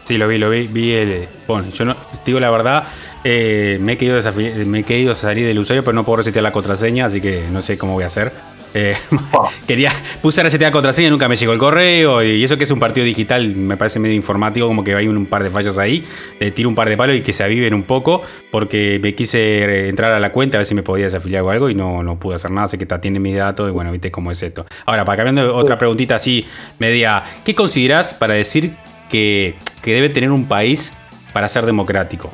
Sí, 0.05 0.19
lo 0.19 0.29
vi, 0.29 0.37
lo 0.37 0.51
vi, 0.51 0.67
vi 0.67 0.93
el... 0.93 1.29
Bueno, 1.47 1.69
yo 1.71 1.87
no, 1.87 1.97
digo 2.27 2.41
la 2.41 2.51
verdad, 2.51 2.85
eh, 3.25 3.79
me, 3.81 3.93
he 3.93 3.99
querido 3.99 4.21
me 4.67 4.81
he 4.81 4.85
querido 4.85 5.15
salir 5.15 5.47
del 5.47 5.59
usuario, 5.59 5.83
pero 5.83 5.95
no 5.95 6.05
puedo 6.05 6.19
resetear 6.19 6.43
la 6.43 6.53
contraseña, 6.53 7.07
así 7.07 7.23
que 7.23 7.49
no 7.51 7.63
sé 7.63 7.79
cómo 7.79 7.95
voy 7.95 8.05
a 8.05 8.09
hacer. 8.09 8.33
Eh, 8.75 8.97
oh. 9.33 9.49
quería, 9.67 9.93
puse 10.23 10.43
resetear 10.43 10.73
contraseña, 10.73 11.11
nunca 11.11 11.29
me 11.29 11.37
llegó 11.37 11.53
el 11.53 11.59
correo. 11.59 12.23
Y 12.23 12.43
eso 12.43 12.57
que 12.57 12.65
es 12.65 12.71
un 12.71 12.79
partido 12.79 13.05
digital, 13.05 13.55
me 13.57 13.77
parece 13.77 13.99
medio 13.99 14.15
informático, 14.15 14.67
como 14.67 14.85
que 14.85 14.95
hay 14.95 15.09
un, 15.09 15.27
par 15.27 15.43
de 15.43 15.51
fallos 15.51 15.79
ahí. 15.79 16.07
Le 16.41 16.51
tiro 16.51 16.69
un 16.69 16.75
par 16.75 16.89
de 16.89 16.97
palos 16.97 17.17
y 17.17 17.23
que 17.23 17.33
se 17.33 17.45
aviven 17.45 17.75
un 17.75 17.83
poco, 17.83 18.23
porque 18.51 18.99
me 19.03 19.15
quise 19.15 19.89
entrar 19.89 20.13
a 20.13 20.21
la 20.21 20.33
cuenta 20.33 20.59
a 20.59 20.61
ver 20.61 20.67
si 20.67 20.75
me 20.75 20.83
podía 20.83 21.07
desafiliar 21.07 21.43
o 21.43 21.51
algo 21.51 21.71
y 21.71 21.75
no, 21.75 22.03
no 22.03 22.19
pude 22.19 22.37
hacer 22.37 22.51
nada. 22.51 22.67
Así 22.67 22.79
que 22.79 22.85
está, 22.85 23.01
tiene 23.01 23.21
mis 23.21 23.37
datos 23.37 23.69
y 23.69 23.73
bueno, 23.73 23.91
viste 23.93 24.11
cómo 24.11 24.31
es 24.31 24.43
esto. 24.43 24.67
Ahora, 24.87 25.05
para 25.05 25.25
cambiando 25.25 25.55
otra 25.55 25.79
preguntita 25.79 26.17
así, 26.17 26.47
media, 26.79 27.23
¿qué 27.45 27.55
considerás 27.55 28.15
para 28.15 28.35
decir 28.35 28.77
que, 29.09 29.57
que 29.83 29.95
debe 29.95 30.09
tener 30.09 30.31
un 30.31 30.47
país 30.47 30.93
para 31.33 31.49
ser 31.49 31.67
democrático? 31.67 32.31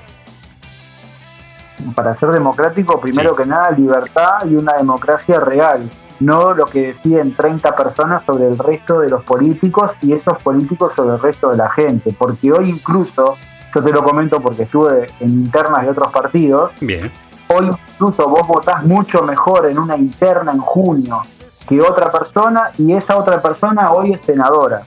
Para 1.95 2.15
ser 2.15 2.31
democrático, 2.31 3.01
primero 3.01 3.35
que 3.35 3.45
nada, 3.45 3.71
libertad 3.73 4.47
y 4.49 4.55
una 4.55 4.75
democracia 4.75 5.41
real 5.41 5.91
no 6.21 6.55
lo 6.55 6.65
que 6.65 6.89
deciden 6.89 7.35
30 7.35 7.75
personas 7.75 8.25
sobre 8.25 8.47
el 8.49 8.59
resto 8.59 9.01
de 9.01 9.09
los 9.09 9.25
políticos 9.25 9.93
y 10.03 10.13
esos 10.13 10.39
políticos 10.39 10.93
sobre 10.95 11.15
el 11.15 11.21
resto 11.21 11.51
de 11.51 11.57
la 11.57 11.69
gente. 11.71 12.15
Porque 12.17 12.53
hoy 12.53 12.71
incluso, 12.71 13.37
yo 13.75 13.83
te 13.83 13.93
lo 13.93 14.05
comento 14.05 14.41
porque 14.41 14.65
estuve 14.65 15.11
en 15.21 15.31
internas 15.31 15.83
de 15.83 15.91
otros 15.91 16.13
partidos, 16.13 16.73
Bien. 16.81 17.11
hoy 17.49 17.71
incluso 17.93 18.29
vos 18.29 18.47
votás 18.47 18.85
mucho 18.85 19.23
mejor 19.23 19.67
en 19.67 19.79
una 19.79 19.97
interna 19.97 20.53
en 20.53 20.61
junio 20.61 21.23
que 21.69 21.81
otra 21.81 22.13
persona 22.13 22.71
y 22.79 22.93
esa 22.93 23.17
otra 23.17 23.41
persona 23.41 23.93
hoy 23.93 24.13
es 24.13 24.21
senadora. 24.21 24.81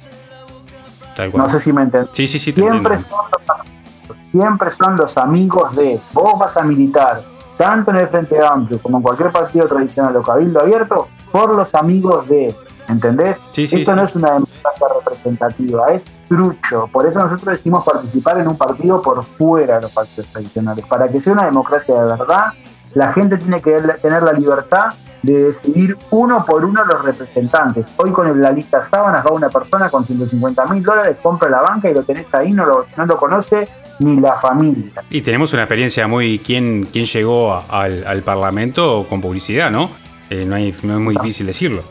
No 1.33 1.49
sé 1.49 1.59
si 1.61 1.73
me 1.73 1.81
entendés. 1.81 2.09
Sí, 2.13 2.27
sí, 2.27 2.37
sí, 2.37 2.53
siempre, 2.53 2.99
son 2.99 3.25
los, 3.31 4.21
siempre 4.31 4.71
son 4.71 4.95
los 4.95 5.17
amigos 5.17 5.75
de 5.75 5.99
vos 6.13 6.37
vas 6.37 6.55
a 6.55 6.61
militar 6.61 7.23
tanto 7.57 7.91
en 7.91 7.97
el 7.97 8.07
Frente 8.07 8.39
Amplio 8.39 8.79
como 8.79 8.97
en 8.97 9.03
cualquier 9.03 9.31
partido 9.31 9.67
tradicional 9.67 10.15
o 10.15 10.21
cabildo 10.21 10.61
abierto, 10.61 11.07
por 11.31 11.53
los 11.55 11.73
amigos 11.75 12.27
de, 12.27 12.55
¿entendés? 12.87 13.37
Esto 13.55 13.95
no 13.95 14.03
es 14.03 14.15
una 14.15 14.33
democracia 14.33 14.87
representativa, 14.99 15.85
es 15.87 16.03
trucho. 16.27 16.89
Por 16.91 17.07
eso 17.07 17.19
nosotros 17.19 17.57
decimos 17.57 17.85
participar 17.85 18.39
en 18.39 18.47
un 18.47 18.57
partido 18.57 19.01
por 19.01 19.23
fuera 19.23 19.75
de 19.75 19.81
los 19.83 19.91
partidos 19.91 20.29
tradicionales. 20.31 20.85
Para 20.85 21.07
que 21.07 21.21
sea 21.21 21.33
una 21.33 21.45
democracia 21.45 21.95
de 21.95 22.05
verdad, 22.17 22.45
la 22.93 23.13
gente 23.13 23.37
tiene 23.37 23.61
que 23.61 23.71
tener 24.01 24.23
la 24.23 24.33
libertad 24.33 24.93
de 25.23 25.51
decidir 25.51 25.97
uno 26.11 26.45
por 26.45 26.63
uno 26.63 26.85
los 26.85 27.03
representantes. 27.03 27.85
Hoy 27.97 28.11
con 28.11 28.41
la 28.41 28.51
lista 28.51 28.87
sábanas 28.89 29.25
va 29.25 29.33
una 29.33 29.49
persona 29.49 29.89
con 29.89 30.05
150 30.05 30.65
mil 30.67 30.83
dólares, 30.83 31.17
compra 31.21 31.49
la 31.49 31.61
banca 31.61 31.89
y 31.89 31.93
lo 31.93 32.03
tenés 32.03 32.33
ahí, 32.33 32.51
no 32.53 32.65
lo, 32.65 32.85
no 32.95 33.05
lo 33.05 33.17
conoce 33.17 33.67
ni 33.99 34.19
la 34.19 34.35
familia. 34.35 34.91
Y 35.09 35.21
tenemos 35.21 35.53
una 35.53 35.63
experiencia 35.63 36.07
muy... 36.07 36.39
¿Quién, 36.39 36.87
quién 36.91 37.05
llegó 37.05 37.59
al, 37.69 38.05
al 38.05 38.21
Parlamento 38.21 39.07
con 39.09 39.21
publicidad, 39.21 39.71
no? 39.71 39.89
Eh, 40.29 40.45
no, 40.45 40.55
es 40.57 40.83
muy 40.83 41.15
difícil 41.15 41.47
decirlo. 41.47 41.81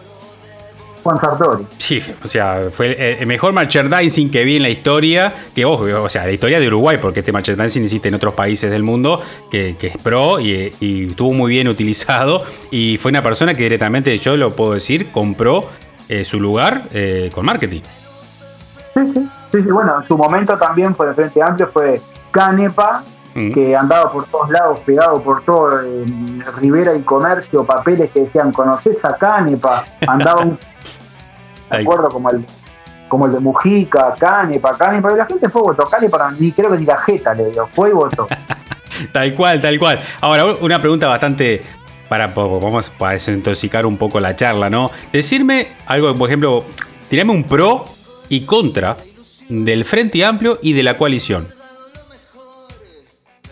Juan 1.03 1.21
Sartori. 1.21 1.65
Sí, 1.79 2.03
o 2.25 2.27
sea, 2.27 2.65
fue 2.73 3.21
el 3.21 3.27
mejor 3.29 3.53
merchandising 3.53 4.29
que 4.29 4.43
vi 4.43 4.57
en 4.57 4.63
la 4.63 4.71
historia, 4.71 5.33
que 5.55 5.65
vos, 5.65 5.81
o 5.81 6.09
sea, 6.09 6.27
la 6.27 6.33
historia 6.33 6.59
de 6.59 6.67
Uruguay, 6.67 6.99
porque 7.01 7.21
este 7.21 7.33
merchandising 7.33 7.85
existe 7.85 8.09
en 8.09 8.15
otros 8.15 8.35
países 8.35 8.73
del 8.73 8.83
mundo, 8.83 9.23
que, 9.49 9.77
es 9.81 9.97
pro 9.99 10.41
y, 10.41 10.75
estuvo 11.09 11.33
muy 11.33 11.53
bien 11.53 11.69
utilizado. 11.69 12.45
Y 12.73 12.99
fue 12.99 13.11
una 13.11 13.23
persona 13.23 13.55
que 13.55 13.63
directamente, 13.63 14.19
yo 14.19 14.37
lo 14.37 14.57
puedo 14.57 14.73
decir, 14.73 15.13
compró 15.13 15.69
eh, 16.09 16.25
su 16.25 16.41
lugar 16.41 16.83
eh, 16.93 17.31
con 17.33 17.47
marketing. 17.47 17.83
Sí, 18.95 19.01
sí, 19.15 19.29
sí, 19.53 19.63
sí, 19.63 19.71
bueno, 19.71 20.01
en 20.01 20.09
su 20.09 20.17
momento 20.17 20.57
también 20.57 20.93
fue 20.97 21.09
el 21.09 21.15
Frente 21.15 21.41
Amplio, 21.41 21.69
fue 21.69 22.01
Canepa, 22.33 23.05
que 23.37 23.77
andaba 23.77 24.11
por 24.11 24.25
todos 24.27 24.49
lados, 24.49 24.79
pegado 24.87 25.21
por 25.21 25.45
todo, 25.45 25.83
Rivera 26.59 26.97
y 26.97 27.03
Comercio, 27.03 27.65
papeles 27.65 28.11
que 28.11 28.21
decían, 28.21 28.51
¿conoces 28.51 29.05
a 29.05 29.15
Canepa? 29.15 29.85
Andaba 30.07 30.43
un... 30.43 30.59
¿De 31.71 31.79
acuerdo? 31.79 32.09
Como 32.09 32.31
el, 32.31 32.47
como 33.09 33.27
el 33.27 33.33
de 33.33 33.41
Mujica, 33.41 34.15
Canepa, 34.19 34.77
Canepa, 34.79 35.13
y 35.13 35.17
la 35.17 35.27
gente 35.27 35.51
fue 35.51 35.63
votó 35.63 35.85
Canepa, 35.85 36.33
ni 36.39 36.51
creo 36.51 36.71
que 36.71 36.79
ni 36.79 36.87
la 36.87 36.97
jeta 36.97 37.35
le 37.35 37.51
dio, 37.51 37.69
fue 37.73 37.91
y 37.91 37.93
votó. 37.93 38.27
tal 39.13 39.35
cual, 39.35 39.61
tal 39.61 39.79
cual. 39.79 40.01
Ahora, 40.23 40.45
una 40.61 40.81
pregunta 40.81 41.07
bastante 41.07 41.63
para, 42.09 42.29
vamos 42.29 42.93
a 42.99 43.11
desintoxicar 43.11 43.85
un 43.85 43.99
poco 43.99 44.19
la 44.19 44.35
charla, 44.35 44.71
¿no? 44.71 44.91
Decirme 45.13 45.69
algo, 45.87 46.17
por 46.17 46.31
ejemplo, 46.31 46.65
tirame 47.11 47.33
un 47.33 47.45
pro 47.45 47.85
y 48.31 48.47
contra 48.47 48.97
del 49.51 49.85
Frente 49.85 50.25
Amplio 50.25 50.59
y 50.63 50.73
de 50.73 50.83
la 50.83 50.97
coalición. 50.97 51.49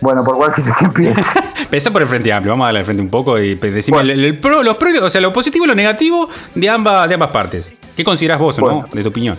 Bueno, 0.05 0.23
por 0.23 0.37
cuál 0.37 0.55
que 0.55 0.63
empiece. 0.85 1.25
Pesa 1.71 1.91
por 1.91 2.03
el 2.03 2.09
Frente 2.09 2.31
Amplio, 2.31 2.53
vamos 2.53 2.65
a 2.65 2.69
darle 2.69 2.81
al 2.81 2.85
frente 2.85 3.03
un 3.03 3.09
poco 3.09 3.41
y 3.41 3.59
el, 3.59 4.39
pro, 4.39 4.63
los 4.63 4.77
pros, 4.77 5.01
o 5.01 5.09
sea, 5.09 5.21
lo 5.23 5.33
positivo 5.33 5.65
y 5.65 5.69
lo 5.69 5.75
negativo 5.75 6.29
de 6.55 6.69
ambas, 6.69 7.09
de 7.09 7.15
ambas 7.15 7.31
partes. 7.31 7.73
¿Qué 7.97 8.05
consideras 8.05 8.39
vos, 8.39 8.59
no? 8.59 8.85
De 8.93 9.03
tu 9.03 9.09
opinión. 9.09 9.39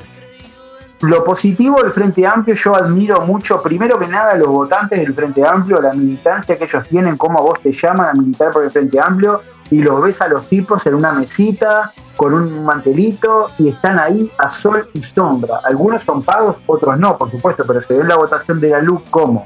Lo 1.01 1.23
positivo 1.23 1.83
del 1.83 1.93
Frente 1.93 2.25
Amplio, 2.25 2.55
yo 2.55 2.75
admiro 2.75 3.21
mucho, 3.21 3.61
primero 3.61 3.99
que 3.99 4.07
nada, 4.07 4.33
los 4.35 4.47
votantes 4.47 4.99
del 4.99 5.13
Frente 5.13 5.47
Amplio, 5.47 5.79
la 5.79 5.93
militancia 5.93 6.57
que 6.57 6.63
ellos 6.63 6.87
tienen, 6.89 7.15
cómo 7.15 7.43
vos 7.43 7.59
te 7.61 7.71
llaman 7.71 8.09
a 8.09 8.13
militar 8.13 8.51
por 8.51 8.63
el 8.63 8.71
Frente 8.71 8.99
Amplio, 8.99 9.41
y 9.69 9.81
los 9.81 10.01
ves 10.01 10.19
a 10.19 10.27
los 10.27 10.47
tipos 10.47 10.83
en 10.87 10.95
una 10.95 11.11
mesita, 11.11 11.91
con 12.15 12.33
un 12.33 12.65
mantelito, 12.65 13.51
y 13.59 13.69
están 13.69 13.99
ahí 13.99 14.31
a 14.39 14.49
sol 14.57 14.87
y 14.93 15.03
sombra. 15.03 15.59
Algunos 15.63 16.01
son 16.03 16.23
pagos, 16.23 16.57
otros 16.65 16.97
no, 16.97 17.17
por 17.17 17.29
supuesto, 17.29 17.65
pero 17.67 17.83
se 17.83 17.93
ve 17.93 18.03
la 18.03 18.15
votación 18.15 18.59
de 18.59 18.69
la 18.69 18.81
luz 18.81 19.01
cómo 19.11 19.43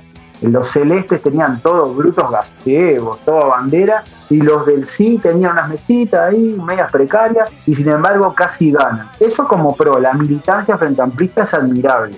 los 0.47 0.69
celestes 0.71 1.21
tenían 1.21 1.59
todos 1.59 1.95
brutos 1.95 2.31
gazebos, 2.31 3.19
toda 3.25 3.45
bandera, 3.45 4.03
y 4.29 4.41
los 4.41 4.65
del 4.65 4.87
sí 4.87 5.19
tenían 5.21 5.53
unas 5.53 5.69
mesitas 5.69 6.29
ahí, 6.29 6.59
medias 6.65 6.91
precarias, 6.91 7.49
y 7.67 7.75
sin 7.75 7.89
embargo 7.89 8.33
casi 8.33 8.71
ganan. 8.71 9.07
Eso 9.19 9.47
como 9.47 9.75
pro, 9.75 9.99
la 9.99 10.13
militancia 10.13 10.77
frente 10.77 11.01
a 11.01 11.05
amplista 11.05 11.43
es 11.43 11.53
admirable. 11.53 12.15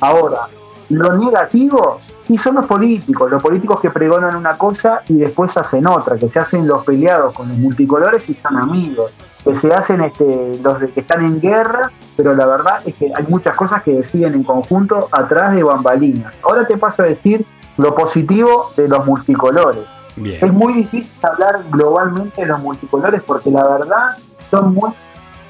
Ahora, 0.00 0.40
lo 0.88 1.16
negativo, 1.16 2.00
y 2.28 2.38
son 2.38 2.56
los 2.56 2.66
políticos, 2.66 3.30
los 3.30 3.42
políticos 3.42 3.80
que 3.80 3.90
pregonan 3.90 4.36
una 4.36 4.56
cosa 4.56 5.02
y 5.08 5.14
después 5.14 5.56
hacen 5.56 5.86
otra, 5.86 6.16
que 6.16 6.28
se 6.28 6.38
hacen 6.38 6.66
los 6.66 6.84
peleados 6.84 7.34
con 7.34 7.48
los 7.48 7.56
multicolores 7.58 8.28
y 8.28 8.34
son 8.34 8.56
amigos. 8.56 9.12
Que 9.44 9.54
se 9.58 9.72
hacen 9.72 10.00
este, 10.02 10.58
los 10.62 10.80
de 10.80 10.88
que 10.88 11.00
están 11.00 11.24
en 11.24 11.40
guerra, 11.40 11.90
pero 12.16 12.34
la 12.34 12.46
verdad 12.46 12.80
es 12.84 12.94
que 12.94 13.10
hay 13.14 13.24
muchas 13.28 13.56
cosas 13.56 13.82
que 13.82 13.92
deciden 13.92 14.34
en 14.34 14.44
conjunto 14.44 15.08
atrás 15.12 15.54
de 15.54 15.62
bambalinas. 15.62 16.32
Ahora 16.42 16.66
te 16.66 16.76
paso 16.76 17.02
a 17.02 17.06
decir 17.06 17.44
lo 17.76 17.94
positivo 17.94 18.70
de 18.76 18.88
los 18.88 19.06
multicolores. 19.06 19.84
Es 20.16 20.52
muy 20.52 20.74
difícil 20.74 21.10
hablar 21.22 21.60
globalmente 21.70 22.42
de 22.42 22.46
los 22.48 22.60
multicolores 22.60 23.22
porque 23.22 23.50
la 23.50 23.66
verdad 23.66 24.18
son 24.50 24.74
muy 24.74 24.90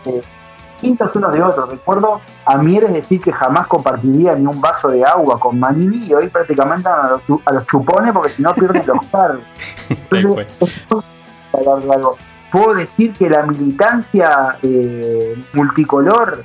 eh, 0.05 0.22
distintos 0.74 1.16
unos 1.16 1.33
de 1.33 1.42
otros. 1.42 1.68
Recuerdo 1.68 2.20
a 2.44 2.57
Mieres 2.59 2.92
decir 2.92 3.20
que 3.20 3.33
jamás 3.33 3.66
compartiría 3.66 4.35
ni 4.35 4.46
un 4.46 4.61
vaso 4.61 4.88
de 4.88 5.05
agua 5.05 5.40
con 5.40 5.59
Manini 5.59 6.07
y 6.07 6.14
hoy 6.14 6.29
prácticamente 6.29 6.88
a 6.88 7.11
los, 7.11 7.40
a 7.44 7.53
los 7.53 7.66
chupones 7.66 8.12
porque 8.12 8.31
si 8.31 8.42
no 8.42 8.55
pierden 8.55 8.87
los 8.87 9.05
carros. 9.07 9.42
puedo 12.50 12.74
decir 12.74 13.12
que 13.14 13.28
la 13.28 13.42
militancia 13.42 14.56
eh, 14.62 15.40
multicolor 15.52 16.44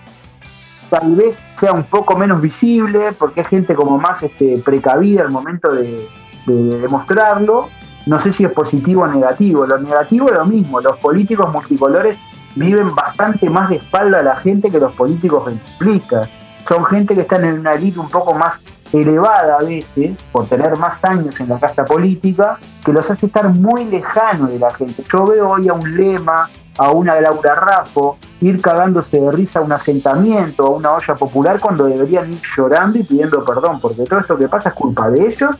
tal 0.89 1.15
vez 1.15 1.37
sea 1.59 1.73
un 1.73 1.83
poco 1.83 2.15
menos 2.15 2.41
visible 2.41 3.11
porque 3.17 3.41
hay 3.41 3.47
gente 3.47 3.73
como 3.73 3.97
más 3.97 4.21
este, 4.23 4.59
precavida 4.63 5.23
al 5.23 5.31
momento 5.31 5.73
de, 5.73 6.07
de 6.45 6.79
demostrarlo. 6.79 7.69
No 8.05 8.19
sé 8.19 8.33
si 8.33 8.45
es 8.45 8.51
positivo 8.51 9.03
o 9.03 9.07
negativo. 9.07 9.65
Lo 9.65 9.79
negativo 9.79 10.29
es 10.29 10.37
lo 10.37 10.45
mismo. 10.45 10.79
Los 10.79 10.97
políticos 10.97 11.51
multicolores 11.51 12.17
viven 12.55 12.93
bastante 12.93 13.49
más 13.49 13.69
de 13.69 13.77
espalda 13.77 14.19
a 14.19 14.23
la 14.23 14.35
gente 14.35 14.69
que 14.69 14.79
los 14.79 14.91
políticos 14.93 15.45
ventiplistas. 15.45 16.29
Son 16.67 16.85
gente 16.85 17.15
que 17.15 17.21
están 17.21 17.43
en 17.45 17.59
una 17.59 17.73
élite 17.73 17.99
un 17.99 18.09
poco 18.09 18.33
más 18.33 18.63
elevada 19.01 19.57
a 19.57 19.63
veces, 19.63 20.17
por 20.31 20.47
tener 20.47 20.77
más 20.77 21.03
años 21.03 21.39
en 21.39 21.49
la 21.49 21.59
casa 21.59 21.85
política, 21.85 22.57
que 22.83 22.93
los 22.93 23.09
hace 23.09 23.25
estar 23.25 23.49
muy 23.49 23.85
lejanos 23.85 24.49
de 24.49 24.59
la 24.59 24.73
gente. 24.73 25.03
Yo 25.11 25.25
veo 25.25 25.49
hoy 25.49 25.67
a 25.67 25.73
un 25.73 25.95
Lema, 25.95 26.49
a 26.77 26.91
una 26.91 27.19
Laura 27.19 27.55
Raffo, 27.55 28.17
ir 28.41 28.61
cagándose 28.61 29.19
de 29.19 29.31
risa 29.31 29.59
a 29.59 29.63
un 29.63 29.71
asentamiento, 29.71 30.65
a 30.65 30.69
una 30.71 30.93
olla 30.93 31.15
popular, 31.15 31.59
cuando 31.59 31.85
deberían 31.85 32.31
ir 32.31 32.41
llorando 32.55 32.99
y 32.99 33.03
pidiendo 33.03 33.43
perdón, 33.43 33.79
porque 33.79 34.03
todo 34.03 34.19
esto 34.19 34.37
que 34.37 34.47
pasa 34.47 34.69
es 34.69 34.75
culpa 34.75 35.09
de 35.09 35.27
ellos 35.27 35.55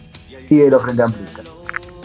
y 0.49 0.57
de 0.57 0.69
los 0.69 0.81
frente 0.81 1.03
amplistas 1.03 1.44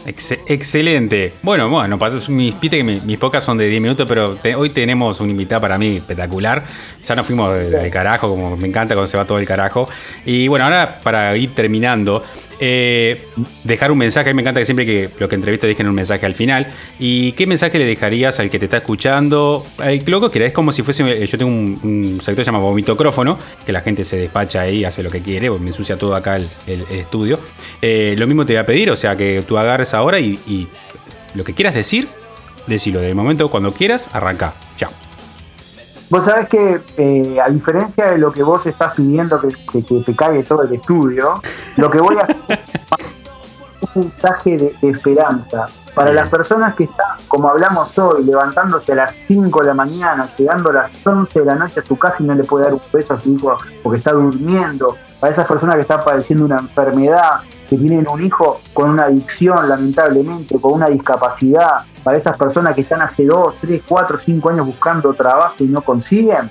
excelente. 0.06 1.32
Bueno, 1.42 1.68
bueno, 1.68 1.98
mis, 2.28 2.54
que 2.54 2.82
mis, 2.82 3.18
pocas 3.18 3.44
son 3.44 3.58
de 3.58 3.68
10 3.68 3.82
minutos, 3.82 4.06
pero 4.08 4.38
hoy 4.56 4.70
tenemos 4.70 5.20
un 5.20 5.30
invitado 5.30 5.60
para 5.60 5.78
mí 5.78 5.96
espectacular. 5.96 6.64
Ya 7.04 7.14
nos 7.14 7.26
fuimos 7.26 7.54
del 7.54 7.90
carajo, 7.90 8.28
como 8.28 8.56
me 8.56 8.68
encanta 8.68 8.94
cuando 8.94 9.08
se 9.08 9.16
va 9.16 9.24
todo 9.24 9.38
el 9.38 9.46
carajo. 9.46 9.88
Y 10.24 10.48
bueno, 10.48 10.64
ahora 10.64 11.00
para 11.02 11.36
ir 11.36 11.54
terminando, 11.54 12.24
eh, 12.60 13.26
dejar 13.64 13.90
un 13.90 13.98
mensaje. 13.98 14.34
me 14.34 14.42
encanta 14.42 14.60
que 14.60 14.66
siempre 14.66 14.84
que 14.84 15.08
lo 15.18 15.28
que 15.28 15.34
entrevisto 15.34 15.66
dejen 15.66 15.88
un 15.88 15.94
mensaje 15.94 16.26
al 16.26 16.34
final. 16.34 16.66
¿Y 16.98 17.32
qué 17.32 17.46
mensaje 17.46 17.78
le 17.78 17.86
dejarías 17.86 18.38
al 18.38 18.50
que 18.50 18.58
te 18.58 18.66
está 18.66 18.76
escuchando? 18.78 19.66
El 19.82 20.04
loco 20.06 20.30
que 20.30 20.44
es 20.44 20.52
como 20.52 20.70
si 20.70 20.82
fuese. 20.82 21.02
Eh, 21.10 21.26
yo 21.26 21.38
tengo 21.38 21.50
un, 21.50 22.18
sector 22.20 22.36
que 22.36 22.44
se 22.44 22.52
llama 22.52 22.58
vomitocrófono, 22.58 23.38
que 23.64 23.72
la 23.72 23.80
gente 23.80 24.04
se 24.04 24.16
despacha 24.16 24.60
ahí, 24.60 24.84
hace 24.84 25.02
lo 25.02 25.10
que 25.10 25.20
quiere, 25.22 25.50
me 25.50 25.68
ensucia 25.68 25.96
todo 25.96 26.14
acá 26.14 26.36
el, 26.36 26.48
estudio. 26.90 27.38
Eh, 27.80 28.14
lo 28.18 28.26
mismo 28.26 28.44
te 28.44 28.52
voy 28.52 28.60
a 28.60 28.66
pedir, 28.66 28.90
o 28.90 28.96
sea 28.96 29.16
que 29.16 29.42
tú 29.46 29.56
agarres 29.56 29.94
ahora 29.94 30.20
y, 30.20 30.38
y 30.46 30.68
lo 31.34 31.44
que 31.44 31.54
quieras 31.54 31.74
decir, 31.74 32.08
decilo. 32.66 33.00
De 33.00 33.14
momento, 33.14 33.48
cuando 33.48 33.72
quieras, 33.72 34.10
arranca. 34.12 34.52
Chao. 34.76 34.99
Vos 36.10 36.24
sabés 36.24 36.48
que, 36.48 36.80
eh, 36.96 37.40
a 37.40 37.48
diferencia 37.48 38.10
de 38.10 38.18
lo 38.18 38.32
que 38.32 38.42
vos 38.42 38.66
estás 38.66 38.94
pidiendo 38.94 39.40
que, 39.40 39.82
te 39.82 40.16
caiga 40.16 40.42
todo 40.42 40.62
el 40.62 40.72
estudio, 40.72 41.40
lo 41.76 41.88
que 41.88 42.00
voy 42.00 42.16
a 42.16 42.22
hacer 42.22 42.60
es 43.80 43.96
un 43.96 44.08
mensaje 44.08 44.56
de, 44.56 44.90
esperanza. 44.90 45.68
Para 45.94 46.12
las 46.12 46.28
personas 46.28 46.74
que 46.74 46.84
están, 46.84 47.16
como 47.28 47.48
hablamos 47.48 47.96
hoy, 47.96 48.24
levantándose 48.24 48.92
a 48.92 48.96
las 48.96 49.14
5 49.28 49.60
de 49.60 49.66
la 49.66 49.74
mañana, 49.74 50.28
llegando 50.36 50.70
a 50.70 50.72
las 50.72 51.06
11 51.06 51.38
de 51.38 51.46
la 51.46 51.54
noche 51.54 51.78
a 51.78 51.82
su 51.84 51.96
casa 51.96 52.16
y 52.18 52.24
no 52.24 52.34
le 52.34 52.42
puede 52.42 52.64
dar 52.64 52.74
un 52.74 52.80
beso 52.92 53.14
a 53.14 53.20
su 53.20 53.32
hijo 53.32 53.56
porque 53.82 53.98
está 53.98 54.12
durmiendo, 54.12 54.96
para 55.20 55.32
esas 55.32 55.46
personas 55.46 55.76
que 55.76 55.82
están 55.82 56.02
padeciendo 56.04 56.44
una 56.44 56.58
enfermedad, 56.58 57.40
que 57.70 57.76
tienen 57.76 58.08
un 58.08 58.24
hijo 58.24 58.58
con 58.74 58.90
una 58.90 59.04
adicción, 59.04 59.68
lamentablemente, 59.68 60.60
con 60.60 60.72
una 60.72 60.88
discapacidad, 60.88 61.76
para 62.02 62.18
esas 62.18 62.36
personas 62.36 62.74
que 62.74 62.80
están 62.80 63.00
hace 63.00 63.24
2, 63.24 63.54
3, 63.60 63.82
4, 63.86 64.18
5 64.24 64.48
años 64.50 64.66
buscando 64.66 65.14
trabajo 65.14 65.54
y 65.60 65.68
no 65.68 65.80
consiguen, 65.80 66.50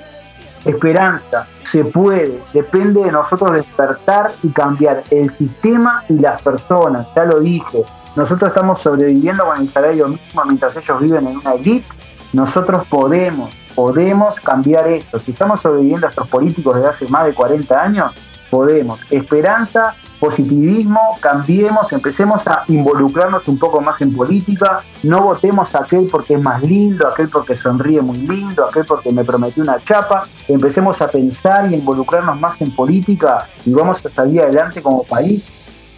esperanza, 0.64 1.46
se 1.70 1.84
puede, 1.84 2.40
depende 2.54 3.04
de 3.04 3.12
nosotros 3.12 3.52
despertar 3.52 4.32
y 4.44 4.50
cambiar 4.50 5.04
el 5.12 5.30
sistema 5.32 6.04
y 6.08 6.14
las 6.14 6.42
personas, 6.42 7.06
ya 7.14 7.26
lo 7.26 7.42
dije, 7.42 7.84
nosotros 8.16 8.48
estamos 8.48 8.80
sobreviviendo 8.80 9.44
con 9.44 9.60
el 9.60 9.70
salario 9.70 10.08
mismo 10.08 10.46
mientras 10.46 10.76
ellos 10.78 11.02
viven 11.02 11.28
en 11.28 11.38
una 11.38 11.52
elite, 11.52 11.88
nosotros 12.32 12.88
podemos, 12.88 13.50
podemos 13.76 14.36
cambiar 14.36 14.88
esto, 14.88 15.20
si 15.20 15.32
estamos 15.32 15.60
sobreviviendo 15.60 16.08
a 16.08 16.12
estos 16.12 16.30
políticos 16.30 16.76
desde 16.76 16.88
hace 16.88 17.08
más 17.10 17.26
de 17.26 17.34
40 17.34 17.78
años, 17.78 18.14
podemos, 18.50 19.00
esperanza 19.12 19.96
positivismo, 20.20 21.18
cambiemos, 21.22 21.92
empecemos 21.94 22.46
a 22.46 22.64
involucrarnos 22.68 23.48
un 23.48 23.58
poco 23.58 23.82
más 23.82 24.02
en 24.02 24.14
política, 24.16 24.84
no 25.04 25.22
votemos 25.22 25.74
a 25.74 25.80
aquel 25.80 26.08
porque 26.12 26.36
es 26.36 26.42
más 26.42 26.62
lindo, 26.62 27.08
aquel 27.08 27.30
porque 27.30 27.56
sonríe 27.56 28.02
muy 28.02 28.18
lindo, 28.18 28.66
aquel 28.66 28.86
porque 28.86 29.12
me 29.12 29.24
prometió 29.24 29.64
una 29.64 29.82
chapa, 29.82 30.26
empecemos 30.48 31.02
a 31.02 31.08
pensar 31.08 31.72
y 31.72 31.76
involucrarnos 31.76 32.40
más 32.40 32.62
en 32.62 32.76
política 32.76 33.48
y 33.66 33.74
vamos 33.74 34.06
a 34.06 34.10
salir 34.10 34.42
adelante 34.42 34.82
como 34.82 35.04
país, 35.04 35.44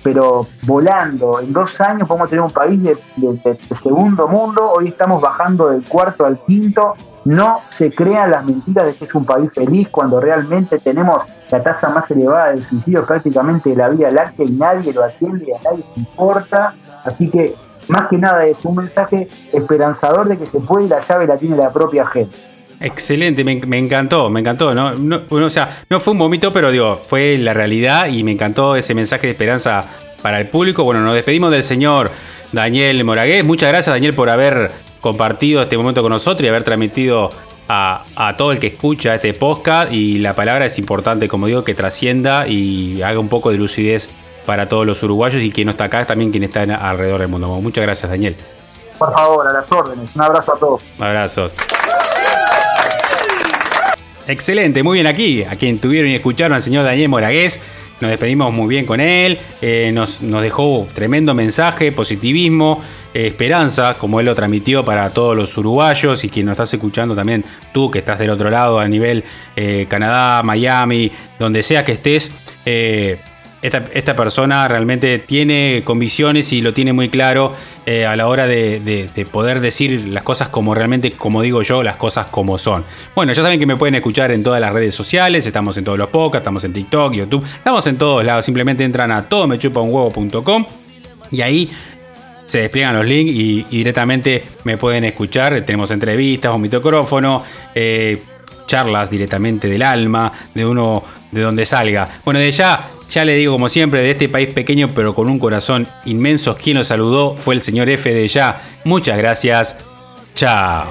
pero 0.03 0.47
volando, 0.63 1.39
en 1.39 1.51
dos 1.51 1.79
años 1.81 2.07
podemos 2.07 2.29
tener 2.29 2.43
un 2.43 2.51
país 2.51 2.81
de 2.83 3.57
segundo 3.81 4.27
mundo, 4.27 4.71
hoy 4.71 4.89
estamos 4.89 5.21
bajando 5.21 5.69
del 5.69 5.83
cuarto 5.83 6.25
al 6.25 6.39
quinto, 6.39 6.95
no 7.25 7.61
se 7.77 7.91
crean 7.91 8.31
las 8.31 8.45
mentiras 8.45 8.85
de 8.85 8.95
que 8.95 9.05
es 9.05 9.15
un 9.15 9.25
país 9.25 9.49
feliz 9.53 9.89
cuando 9.89 10.19
realmente 10.19 10.79
tenemos 10.79 11.23
la 11.51 11.61
tasa 11.61 11.89
más 11.89 12.09
elevada 12.09 12.53
de 12.53 12.63
suicidios 12.63 13.05
prácticamente 13.05 13.69
de 13.71 13.75
la 13.75 13.89
Vía 13.89 14.09
Láctea 14.11 14.45
y 14.45 14.51
nadie 14.51 14.93
lo 14.93 15.03
atiende 15.03 15.45
y 15.47 15.51
a 15.51 15.61
nadie 15.69 15.83
se 15.93 15.99
importa. 15.99 16.73
Así 17.03 17.29
que 17.29 17.55
más 17.87 18.07
que 18.09 18.17
nada 18.17 18.45
es 18.45 18.57
un 18.63 18.75
mensaje 18.75 19.27
esperanzador 19.51 20.27
de 20.27 20.37
que 20.37 20.45
se 20.45 20.59
puede 20.59 20.85
y 20.85 20.89
la 20.89 21.05
llave 21.07 21.27
la 21.27 21.37
tiene 21.37 21.57
la 21.57 21.71
propia 21.71 22.05
gente. 22.05 22.35
Excelente, 22.79 23.43
me, 23.43 23.77
encantó, 23.77 24.31
me 24.31 24.39
encantó, 24.39 24.73
¿no? 24.73 24.91
o 25.29 25.49
sea, 25.51 25.83
no 25.87 25.99
fue 25.99 26.13
un 26.13 26.19
vomito, 26.19 26.51
pero 26.51 26.71
digo, 26.71 26.99
fue 27.05 27.37
la 27.37 27.53
realidad 27.53 28.07
y 28.07 28.23
me 28.23 28.31
encantó 28.31 28.75
ese 28.75 28.95
mensaje 28.95 29.27
de 29.27 29.33
esperanza 29.33 29.85
para 30.23 30.39
el 30.39 30.47
público. 30.47 30.83
Bueno, 30.83 31.01
nos 31.01 31.13
despedimos 31.13 31.51
del 31.51 31.61
señor 31.61 32.09
Daniel 32.51 33.03
Moragués. 33.03 33.43
Muchas 33.43 33.69
gracias, 33.69 33.93
Daniel, 33.93 34.15
por 34.15 34.31
haber 34.31 34.71
compartido 35.01 35.61
este 35.61 35.77
momento 35.77 36.01
con 36.01 36.11
nosotros 36.11 36.45
y 36.45 36.47
haber 36.47 36.63
transmitido 36.63 37.31
a, 37.67 38.35
todo 38.37 38.51
el 38.51 38.59
que 38.59 38.67
escucha 38.67 39.15
este 39.15 39.33
podcast 39.33 39.93
y 39.93 40.19
la 40.19 40.33
palabra 40.33 40.65
es 40.65 40.77
importante, 40.77 41.27
como 41.27 41.47
digo, 41.47 41.63
que 41.63 41.73
trascienda 41.73 42.47
y 42.47 43.01
haga 43.01 43.19
un 43.19 43.29
poco 43.29 43.49
de 43.51 43.57
lucidez 43.57 44.09
para 44.45 44.67
todos 44.67 44.85
los 44.85 45.01
uruguayos 45.03 45.41
y 45.41 45.51
quien 45.51 45.67
no 45.67 45.71
está 45.71 45.85
acá, 45.85 46.05
también 46.05 46.31
quien 46.31 46.43
está 46.43 46.63
alrededor 46.63 47.21
del 47.21 47.29
mundo. 47.29 47.47
Muchas 47.61 47.83
gracias, 47.83 48.11
Daniel. 48.11 48.35
Por 48.97 49.13
favor, 49.13 49.47
a 49.47 49.53
las 49.53 49.71
órdenes. 49.71 50.09
Un 50.15 50.21
abrazo 50.21 50.53
a 50.53 50.59
todos. 50.59 50.81
Abrazos. 50.99 51.53
Excelente, 54.27 54.83
muy 54.83 54.95
bien 54.95 55.07
aquí. 55.07 55.43
A 55.43 55.55
quien 55.55 55.79
tuvieron 55.79 56.11
y 56.11 56.15
escucharon 56.15 56.53
al 56.53 56.61
señor 56.61 56.85
Daniel 56.85 57.09
Moragués. 57.09 57.59
Nos 58.01 58.09
despedimos 58.09 58.51
muy 58.51 58.67
bien 58.67 58.85
con 58.85 58.99
él. 58.99 59.37
Eh, 59.61 59.91
nos, 59.93 60.21
nos 60.21 60.41
dejó 60.41 60.87
tremendo 60.93 61.33
mensaje, 61.33 61.91
positivismo. 61.91 62.81
Eh, 63.13 63.27
esperanza, 63.27 63.93
como 63.93 64.19
él 64.19 64.25
lo 64.25 64.35
transmitió 64.35 64.83
para 64.83 65.09
todos 65.11 65.35
los 65.35 65.55
uruguayos 65.57 66.23
y 66.23 66.29
quien 66.29 66.47
nos 66.47 66.53
estás 66.53 66.73
escuchando 66.73 67.15
también, 67.15 67.43
tú 67.73 67.91
que 67.91 67.99
estás 67.99 68.17
del 68.19 68.29
otro 68.31 68.49
lado 68.49 68.79
a 68.79 68.87
nivel 68.87 69.23
eh, 69.55 69.85
Canadá, 69.87 70.41
Miami, 70.43 71.11
donde 71.37 71.61
sea 71.61 71.85
que 71.85 71.91
estés. 71.91 72.31
Eh, 73.61 73.71
esta, 73.93 74.15
persona 74.15 74.67
realmente 74.67 75.19
tiene 75.19 75.81
convicciones 75.83 76.51
y 76.53 76.61
lo 76.61 76.73
tiene 76.73 76.93
muy 76.93 77.09
claro 77.09 77.55
a 78.07 78.15
la 78.15 78.27
hora 78.27 78.47
de, 78.47 79.25
poder 79.31 79.59
decir 79.59 80.07
las 80.07 80.23
cosas 80.23 80.49
como 80.49 80.75
realmente, 80.75 81.11
como 81.13 81.41
digo 81.41 81.61
yo, 81.61 81.83
las 81.83 81.95
cosas 81.95 82.27
como 82.27 82.57
son. 82.57 82.83
Bueno, 83.15 83.33
ya 83.33 83.41
saben 83.41 83.59
que 83.59 83.65
me 83.65 83.75
pueden 83.75 83.95
escuchar 83.95 84.31
en 84.31 84.43
todas 84.43 84.61
las 84.61 84.71
redes 84.71 84.93
sociales, 84.93 85.45
estamos 85.45 85.75
en 85.77 85.83
todos 85.83 85.97
los 85.97 86.09
podcasts, 86.09 86.43
estamos 86.43 86.63
en 86.63 86.73
TikTok, 86.73 87.13
YouTube, 87.13 87.43
estamos 87.43 87.85
en 87.87 87.97
todos 87.97 88.23
lados, 88.23 88.45
simplemente 88.45 88.83
entran 88.83 89.11
a 89.11 89.27
todomechupaunhuevo.com 89.27 90.65
y 91.31 91.41
ahí 91.41 91.71
se 92.51 92.59
despliegan 92.59 92.93
los 92.95 93.05
links 93.05 93.31
y, 93.33 93.63
directamente 93.63 94.43
me 94.65 94.77
pueden 94.77 95.05
escuchar. 95.05 95.61
Tenemos 95.61 95.89
entrevistas, 95.91 96.53
un 96.53 96.61
micrófono, 96.61 97.43
eh, 97.73 98.21
charlas 98.67 99.09
directamente 99.09 99.69
del 99.69 99.81
alma, 99.81 100.31
de 100.53 100.65
uno 100.65 101.01
de 101.31 101.41
donde 101.41 101.65
salga. 101.65 102.09
Bueno, 102.25 102.41
de 102.41 102.51
ya, 102.51 102.89
ya 103.11 103.25
le 103.25 103.35
digo 103.35 103.53
como 103.53 103.69
siempre, 103.69 104.01
de 104.01 104.11
este 104.11 104.29
país 104.29 104.47
pequeño 104.47 104.89
pero 104.95 105.13
con 105.13 105.29
un 105.29 105.37
corazón 105.37 105.87
inmenso, 106.05 106.55
quien 106.55 106.77
nos 106.77 106.87
saludó 106.87 107.35
fue 107.37 107.55
el 107.55 107.61
señor 107.61 107.89
F 107.89 108.11
de 108.11 108.27
ya. 108.27 108.61
Muchas 108.85 109.17
gracias. 109.17 109.75
Chao. 110.33 110.85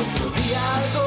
Otro 0.00 0.30
día 0.30 0.76
algo 0.76 0.99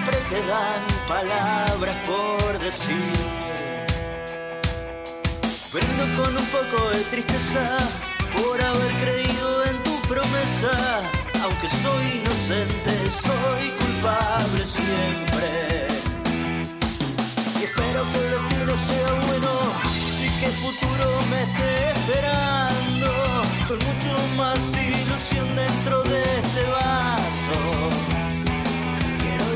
siempre 0.00 0.18
quedan 0.28 0.82
palabras 1.06 1.96
por 2.06 2.58
decir. 2.58 3.16
Brindo 5.72 6.22
con 6.22 6.36
un 6.36 6.46
poco 6.46 6.90
de 6.90 7.00
tristeza 7.04 7.78
por 8.36 8.60
haber 8.60 8.92
creído 9.02 9.64
en 9.64 9.82
tu 9.82 9.94
promesa, 10.08 11.00
aunque 11.42 11.68
soy 11.68 12.20
inocente, 12.20 12.92
soy 13.10 13.70
culpable 13.80 14.64
siempre. 14.64 15.86
Y 17.58 17.64
espero 17.64 18.00
que 18.10 18.18
el 18.18 18.30
destino 18.30 18.76
sea 18.76 19.12
bueno 19.26 19.52
y 20.24 20.40
que 20.40 20.46
el 20.46 20.52
futuro 20.52 21.06
me 21.30 21.42
esté 21.42 21.90
esperando 21.96 23.08
con 23.68 23.78
mucho 23.78 24.12
más 24.36 24.60
ilusión 24.74 25.56
dentro 25.56 26.02
de 26.04 26.38
este 26.38 26.62
vaso 26.70 28.19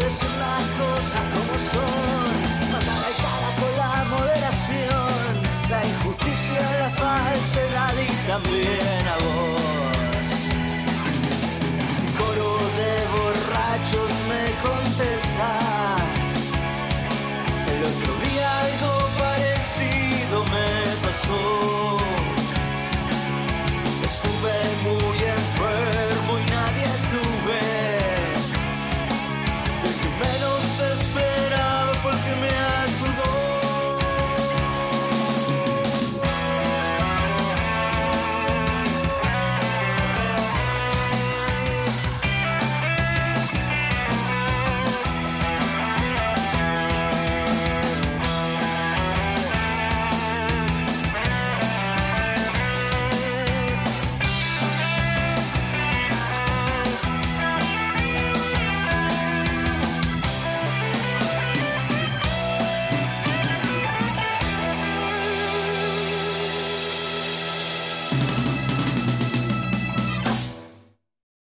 decir 0.05 0.29
las 0.39 0.65
cosas 0.83 1.25
como 1.33 1.55
son, 1.73 2.33
matar 2.73 3.01
al 3.09 3.17
cara 3.25 3.51
con 3.61 3.73
la 3.83 3.95
moderación, 4.13 5.33
la 5.71 5.81
injusticia, 5.93 6.61
la 6.79 6.91
falsedad 6.91 7.95
y 7.97 8.29
también 8.29 9.05
a 9.09 9.17
vos. 9.25 10.27
Coro 12.19 12.53
de 12.81 12.93
borrachos 13.15 14.11
me 14.29 14.45
conté 14.65 15.14